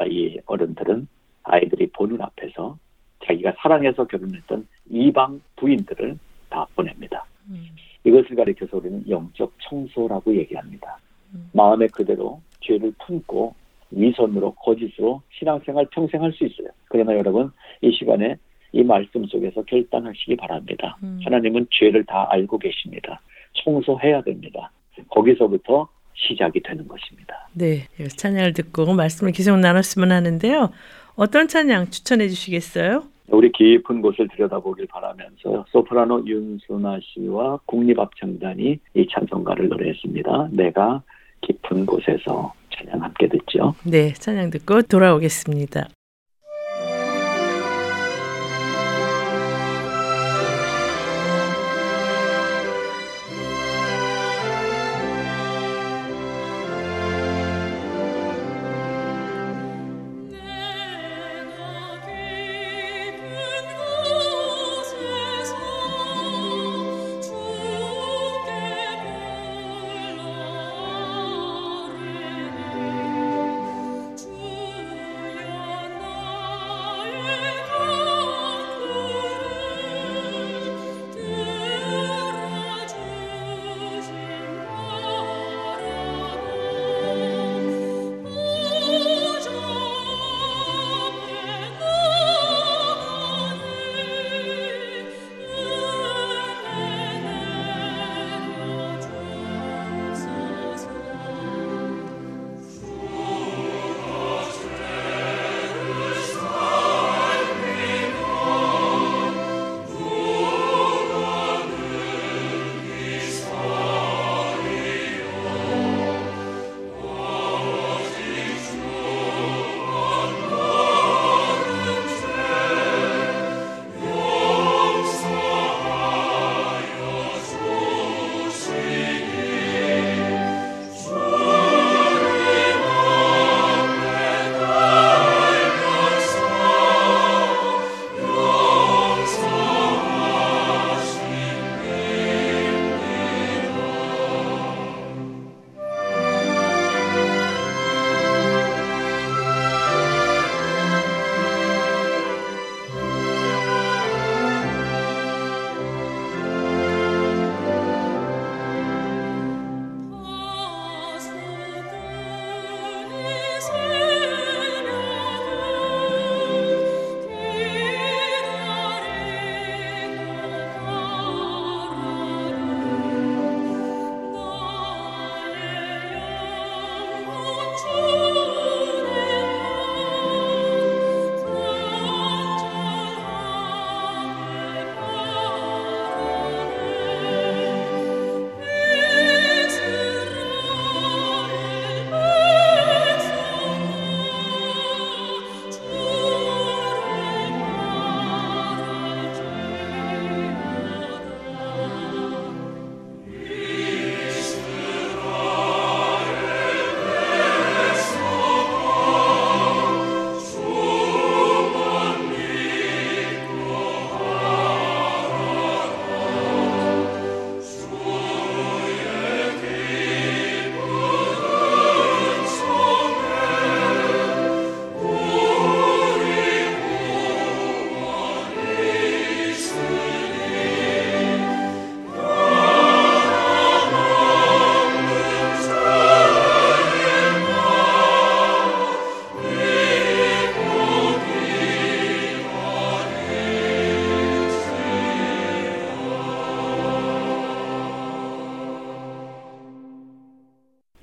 이 0.08 0.38
어른들은 0.46 1.06
아이들이 1.42 1.88
보는 1.88 2.20
앞에서 2.20 2.78
자기가 3.24 3.54
사랑해서 3.58 4.06
결혼했던 4.06 4.66
이방 4.90 5.40
부인들을 5.56 6.18
다 6.48 6.66
보냅니다. 6.74 7.24
음, 7.48 7.66
이것을 8.06 8.36
가리켜서 8.36 8.76
우리는 8.76 9.02
영적 9.08 9.52
청소라고 9.68 10.34
얘기합니다. 10.36 10.98
음. 11.34 11.50
마음에 11.52 11.86
그대로 11.88 12.40
죄를 12.60 12.92
품고 13.04 13.54
위선으로 13.90 14.52
거짓으로 14.54 15.22
신앙생활 15.32 15.86
평생 15.90 16.22
할 16.22 16.32
수 16.32 16.44
있어요. 16.44 16.68
그러나 16.88 17.14
여러분 17.14 17.50
이 17.82 17.92
시간에 17.92 18.36
이 18.72 18.82
말씀 18.82 19.24
속에서 19.26 19.62
결단하시기 19.62 20.36
바랍니다. 20.36 20.96
음. 21.02 21.18
하나님은 21.24 21.66
죄를 21.70 22.04
다 22.04 22.26
알고 22.30 22.58
계십니다. 22.58 23.20
청소해야 23.64 24.22
됩니다. 24.22 24.70
거기서부터 25.10 25.88
시작이 26.14 26.60
되는 26.62 26.86
것입니다. 26.88 27.48
네, 27.52 27.86
찬양을 28.16 28.52
듣고 28.54 28.94
말씀을 28.94 29.32
계속 29.32 29.58
나눴으면 29.58 30.12
하는데요. 30.12 30.70
어떤 31.16 31.48
찬양 31.48 31.90
추천해 31.90 32.28
주시겠어요? 32.28 33.04
우리 33.28 33.50
깊은 33.52 34.02
곳을 34.02 34.28
들여다보길 34.28 34.86
바라면서 34.86 35.64
소프라노 35.68 36.24
윤순아 36.26 37.00
씨와 37.02 37.60
국립합창단이 37.66 38.78
이 38.94 39.06
찬송가를 39.10 39.68
노래했습니다. 39.68 40.48
내가 40.52 41.02
깊은 41.40 41.86
곳에서 41.86 42.52
찬양 42.70 43.02
함께 43.02 43.28
듣죠. 43.28 43.74
네, 43.84 44.12
찬양 44.12 44.50
듣고 44.50 44.82
돌아오겠습니다. 44.82 45.88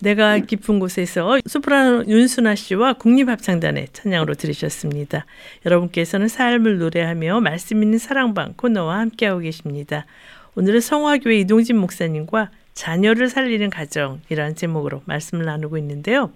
내가 0.04 0.38
깊은 0.40 0.80
곳에서 0.80 1.40
소프라노 1.46 2.06
윤순아 2.08 2.56
씨와 2.56 2.94
국립합창단의 2.94 3.88
찬양으로 3.94 4.34
들으셨습니다. 4.34 5.26
여러분께서는 5.66 6.28
삶을 6.28 6.78
노래하며 6.78 7.40
말씀 7.40 7.82
있는 7.82 7.98
사랑방 7.98 8.54
코너와 8.58 9.00
함께하고 9.00 9.40
계십니다. 9.40 10.06
오늘은 10.56 10.82
성화교회 10.82 11.40
이동진 11.40 11.78
목사님과 11.78 12.52
자녀를 12.74 13.30
살리는 13.30 13.70
가정이라는 13.70 14.56
제목으로 14.56 15.02
말씀을 15.06 15.46
나누고 15.46 15.78
있는데요. 15.78 16.32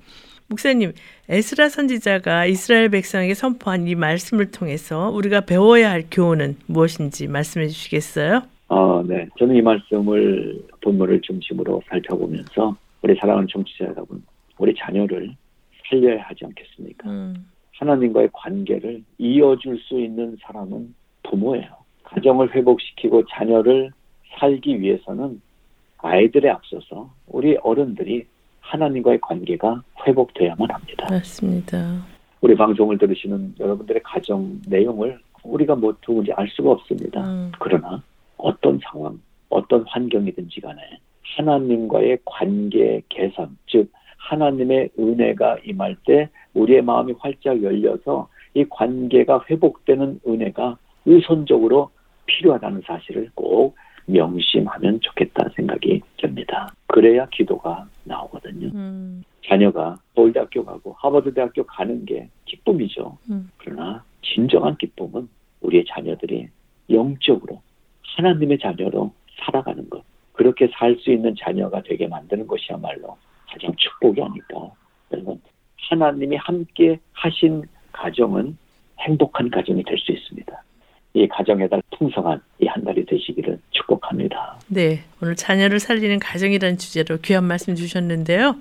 목사님, 0.47 0.93
에스라 1.27 1.67
선지자가 1.67 2.45
이스라엘 2.45 2.87
백성에게 2.89 3.33
선포한 3.33 3.85
이 3.87 3.95
말씀을 3.95 4.51
통해서 4.51 5.09
우리가 5.09 5.41
배워야 5.41 5.91
할 5.91 6.05
교훈은 6.09 6.55
무엇인지 6.67 7.27
말씀해 7.27 7.67
주시겠어요? 7.67 8.43
어, 8.69 9.03
네. 9.05 9.27
저는 9.37 9.55
이 9.57 9.61
말씀을 9.61 10.61
본문을 10.81 11.21
중심으로 11.21 11.81
살펴보면서 11.89 12.77
우리 13.07 13.15
사랑하는 13.15 13.47
청취자 13.47 13.85
여러분, 13.85 14.21
우리 14.57 14.75
자녀를 14.75 15.33
살려야 15.87 16.23
하지 16.23 16.43
않겠습니까? 16.43 17.09
음, 17.09 17.49
하나님과의 17.79 18.29
관계를 18.33 19.01
이어줄 19.17 19.79
수 19.79 19.97
있는 19.97 20.35
사람은 20.41 20.93
부모예요. 21.23 21.69
가정을 22.03 22.53
회복시키고 22.53 23.23
자녀를 23.27 23.91
살기 24.37 24.81
위해서는 24.81 25.41
아이들에 25.99 26.49
앞서서 26.49 27.09
우리 27.27 27.55
어른들이 27.63 28.25
하나님과의 28.59 29.21
관계가 29.21 29.83
회복돼야만 30.05 30.69
합니다. 30.69 31.07
맞습니다. 31.09 32.05
우리 32.41 32.55
방송을 32.55 32.97
들으시는 32.97 33.55
여러분들의 33.57 34.03
가정 34.03 34.59
내용을 34.67 35.17
우리가 35.43 35.75
뭐 35.75 35.95
누군지 36.01 36.33
알 36.33 36.49
수가 36.49 36.71
없습니다. 36.71 37.23
음, 37.25 37.53
그러나 37.57 38.03
어떤 38.35 38.77
상황, 38.83 39.17
어떤 39.47 39.85
환경이든지 39.87 40.59
간에 40.59 40.81
하나님과의 41.35 42.19
관계 42.25 43.01
개선, 43.09 43.57
즉 43.67 43.91
하나님의 44.17 44.89
은혜가 44.99 45.57
임할 45.65 45.95
때 46.05 46.29
우리의 46.53 46.81
마음이 46.81 47.13
활짝 47.19 47.61
열려서 47.61 48.27
이 48.53 48.65
관계가 48.69 49.45
회복되는 49.49 50.21
은혜가 50.27 50.77
우선적으로 51.05 51.91
필요하다는 52.25 52.81
사실을 52.85 53.29
꼭 53.35 53.75
명심하면 54.07 54.99
좋겠다 55.01 55.49
생각이 55.55 56.01
듭니다. 56.17 56.73
그래야 56.87 57.27
기도가 57.27 57.87
나오거든요. 58.03 58.69
음, 58.73 59.23
자녀가 59.45 59.97
서울대학교 60.15 60.63
가고 60.63 60.95
하버드 60.97 61.33
대학교 61.33 61.63
가는 61.63 62.05
게 62.05 62.29
기쁨이죠. 62.45 63.17
음. 63.29 63.49
그러나 63.57 64.03
진정한 64.21 64.77
기쁨은 64.77 65.27
우리의 65.61 65.85
자녀들이 65.87 66.47
영적으로 66.89 67.61
하나님의 68.15 68.59
자녀로 68.59 69.13
살아가는 69.39 69.89
것. 69.89 70.03
그렇게 70.37 70.69
살 70.77 70.95
수 71.01 71.11
있는 71.11 71.35
자녀가 71.39 71.81
되게 71.83 72.07
만드는 72.07 72.47
것이야말로 72.47 73.17
가장 73.51 73.73
축복이 73.75 74.21
아닐까. 74.21 74.71
여러분, 75.11 75.41
하나님이 75.89 76.35
함께 76.37 76.99
하신 77.13 77.63
가정은 77.91 78.57
행복한 78.99 79.49
가정이 79.49 79.83
될 79.83 79.97
수 79.97 80.11
있습니다. 80.11 80.63
이 81.13 81.27
가정의 81.27 81.67
달 81.69 81.81
풍성한 81.97 82.39
이 82.61 82.67
한 82.67 82.83
달이 82.83 83.05
되시기를 83.05 83.59
축복합니다. 83.71 84.59
네, 84.67 84.99
오늘 85.21 85.35
자녀를 85.35 85.79
살리는 85.79 86.19
가정이라는 86.19 86.77
주제로 86.77 87.17
귀한 87.17 87.43
말씀 87.45 87.75
주셨는데요. 87.75 88.55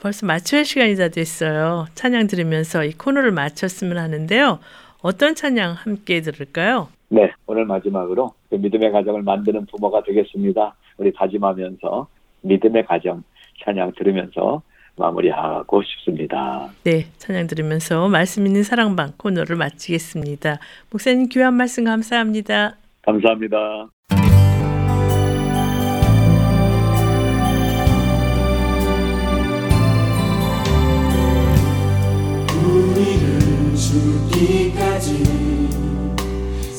벌써 0.00 0.26
마쳐야 0.26 0.64
시간이 0.64 0.96
다 0.96 1.08
됐어요. 1.08 1.86
찬양 1.94 2.26
들으면서 2.26 2.84
이 2.84 2.92
코너를 2.92 3.30
마쳤으면 3.30 3.96
하는데요. 3.96 4.58
어떤 5.00 5.34
찬양 5.34 5.72
함께 5.74 6.20
들을까요? 6.20 6.88
네, 7.14 7.30
오늘 7.46 7.64
마지막으로 7.64 8.34
그 8.50 8.56
믿음의 8.56 8.90
가정을 8.90 9.22
만드는 9.22 9.66
부모가 9.66 10.02
되겠습니다. 10.02 10.74
우리 10.96 11.12
다짐하면서 11.12 12.08
믿음의 12.40 12.86
가정 12.86 13.22
찬양 13.64 13.92
들으면서 13.96 14.62
마무리하고 14.96 15.80
싶습니다. 15.84 16.68
네, 16.82 17.06
찬양 17.18 17.46
들으면서 17.46 18.08
말씀 18.08 18.44
있는 18.48 18.64
사랑방 18.64 19.12
코너를 19.16 19.54
마치겠습니다. 19.54 20.58
목사님 20.90 21.28
귀한 21.28 21.54
말씀 21.54 21.84
감사합니다. 21.84 22.78
감사합니다. 23.02 23.90
우리를 32.66 33.38
죽기까지 33.76 35.53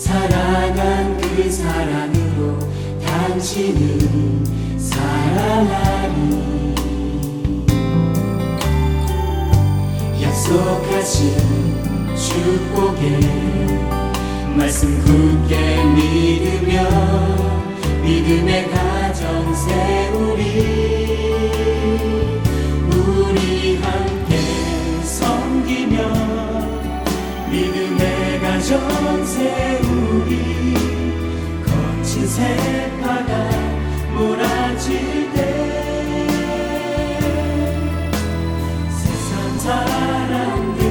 사랑한 0.05 1.17
그 1.17 1.49
사랑으로 1.49 2.59
당신을 3.03 3.97
사랑하니. 4.77 6.75
약속하신 10.21 11.33
축복의 12.15 13.19
말씀 14.55 14.95
굳게 15.03 15.83
믿으며 15.95 16.83
믿음의 18.03 18.69
가정 18.69 19.55
세우리 19.55 20.43
우리 22.03 22.14
가정 28.65 29.23
세우리 29.23 30.73
거친 31.63 32.27
세파가 32.27 33.49
몰아칠 34.15 35.31
때 35.33 35.37
세상 38.89 39.59
사람들 39.59 40.83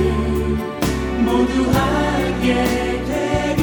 모두 1.25 1.53
알게 1.77 2.55
되리 3.09 3.61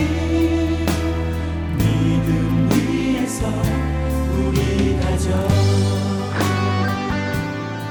믿음 1.77 2.69
위에서 2.69 3.47
우리 4.35 4.99
가정. 4.99 5.47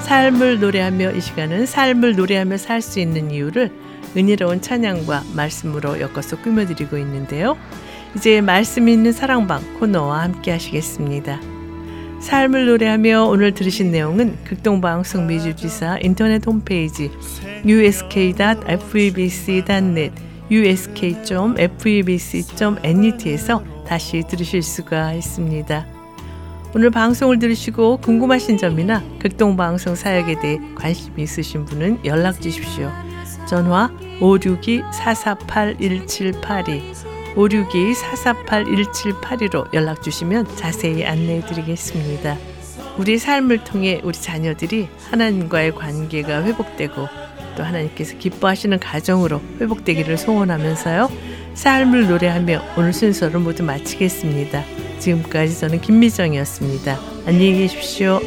삶을 0.03 0.61
노래하며 0.61 1.13
이 1.13 1.21
시간은 1.23 1.65
삶을 1.65 2.17
노래하며 2.17 2.59
살 2.59 2.83
수 2.83 3.01
있는 3.01 3.31
이유를 3.31 3.89
은혜로운 4.17 4.61
찬양과 4.61 5.25
말씀으로 5.35 6.01
엮어서 6.01 6.37
꾸며드리고 6.43 6.97
있는데요. 6.99 7.57
이제 8.17 8.41
말씀 8.41 8.89
있는 8.89 9.13
사랑방 9.13 9.63
코너와 9.79 10.23
함께 10.23 10.51
하시겠습니다. 10.51 11.41
삶을 12.21 12.67
노래하며 12.67 13.25
오늘 13.25 13.55
들으신 13.55 13.91
내용은 13.93 14.37
극동방송 14.45 15.27
미주지사 15.27 15.99
인터넷 16.03 16.47
홈페이지 16.47 17.11
usk.febc.net 17.65 18.71
usk.febc.net에서 20.51 21.45
다시 23.87 24.23
들으실 24.29 24.63
수가 24.63 25.15
있습니다. 25.15 25.87
오늘 26.75 26.91
방송을 26.91 27.39
들으시고 27.39 27.97
궁금하신 27.99 28.59
점이나 28.59 29.03
극동방송 29.19 29.95
사역에 29.95 30.39
대해 30.41 30.61
관심이 30.77 31.23
있으신 31.23 31.65
분은 31.65 32.05
연락 32.05 32.41
주십시오. 32.41 33.10
전화 33.47 33.91
562-448-1782 34.21 37.11
562-448-1782로 37.35 39.73
연락 39.75 40.03
주시면 40.03 40.57
자세히 40.57 41.05
안내해 41.05 41.45
드리겠습니다. 41.47 42.37
우리 42.99 43.19
삶을 43.19 43.65
통해 43.65 44.01
우리 44.03 44.15
자녀들이 44.15 44.89
하나님과의 45.11 45.75
관계가 45.75 46.45
회복되고 46.45 47.09
또 47.57 47.63
하나님께서 47.63 48.19
기뻐하시는 48.19 48.79
가정으로 48.79 49.41
회복되기를 49.61 50.19
소원하면서요. 50.19 51.11
삶을 51.55 52.09
노래하며 52.09 52.63
오늘 52.77 52.93
순서를 52.93 53.41
모두 53.41 53.63
마치겠습니다. 53.63 54.63
지금까지 54.99 55.59
저는 55.59 55.81
김미정이었습니다. 55.81 56.99
안녕히 57.27 57.59
계십시오. 57.59 58.21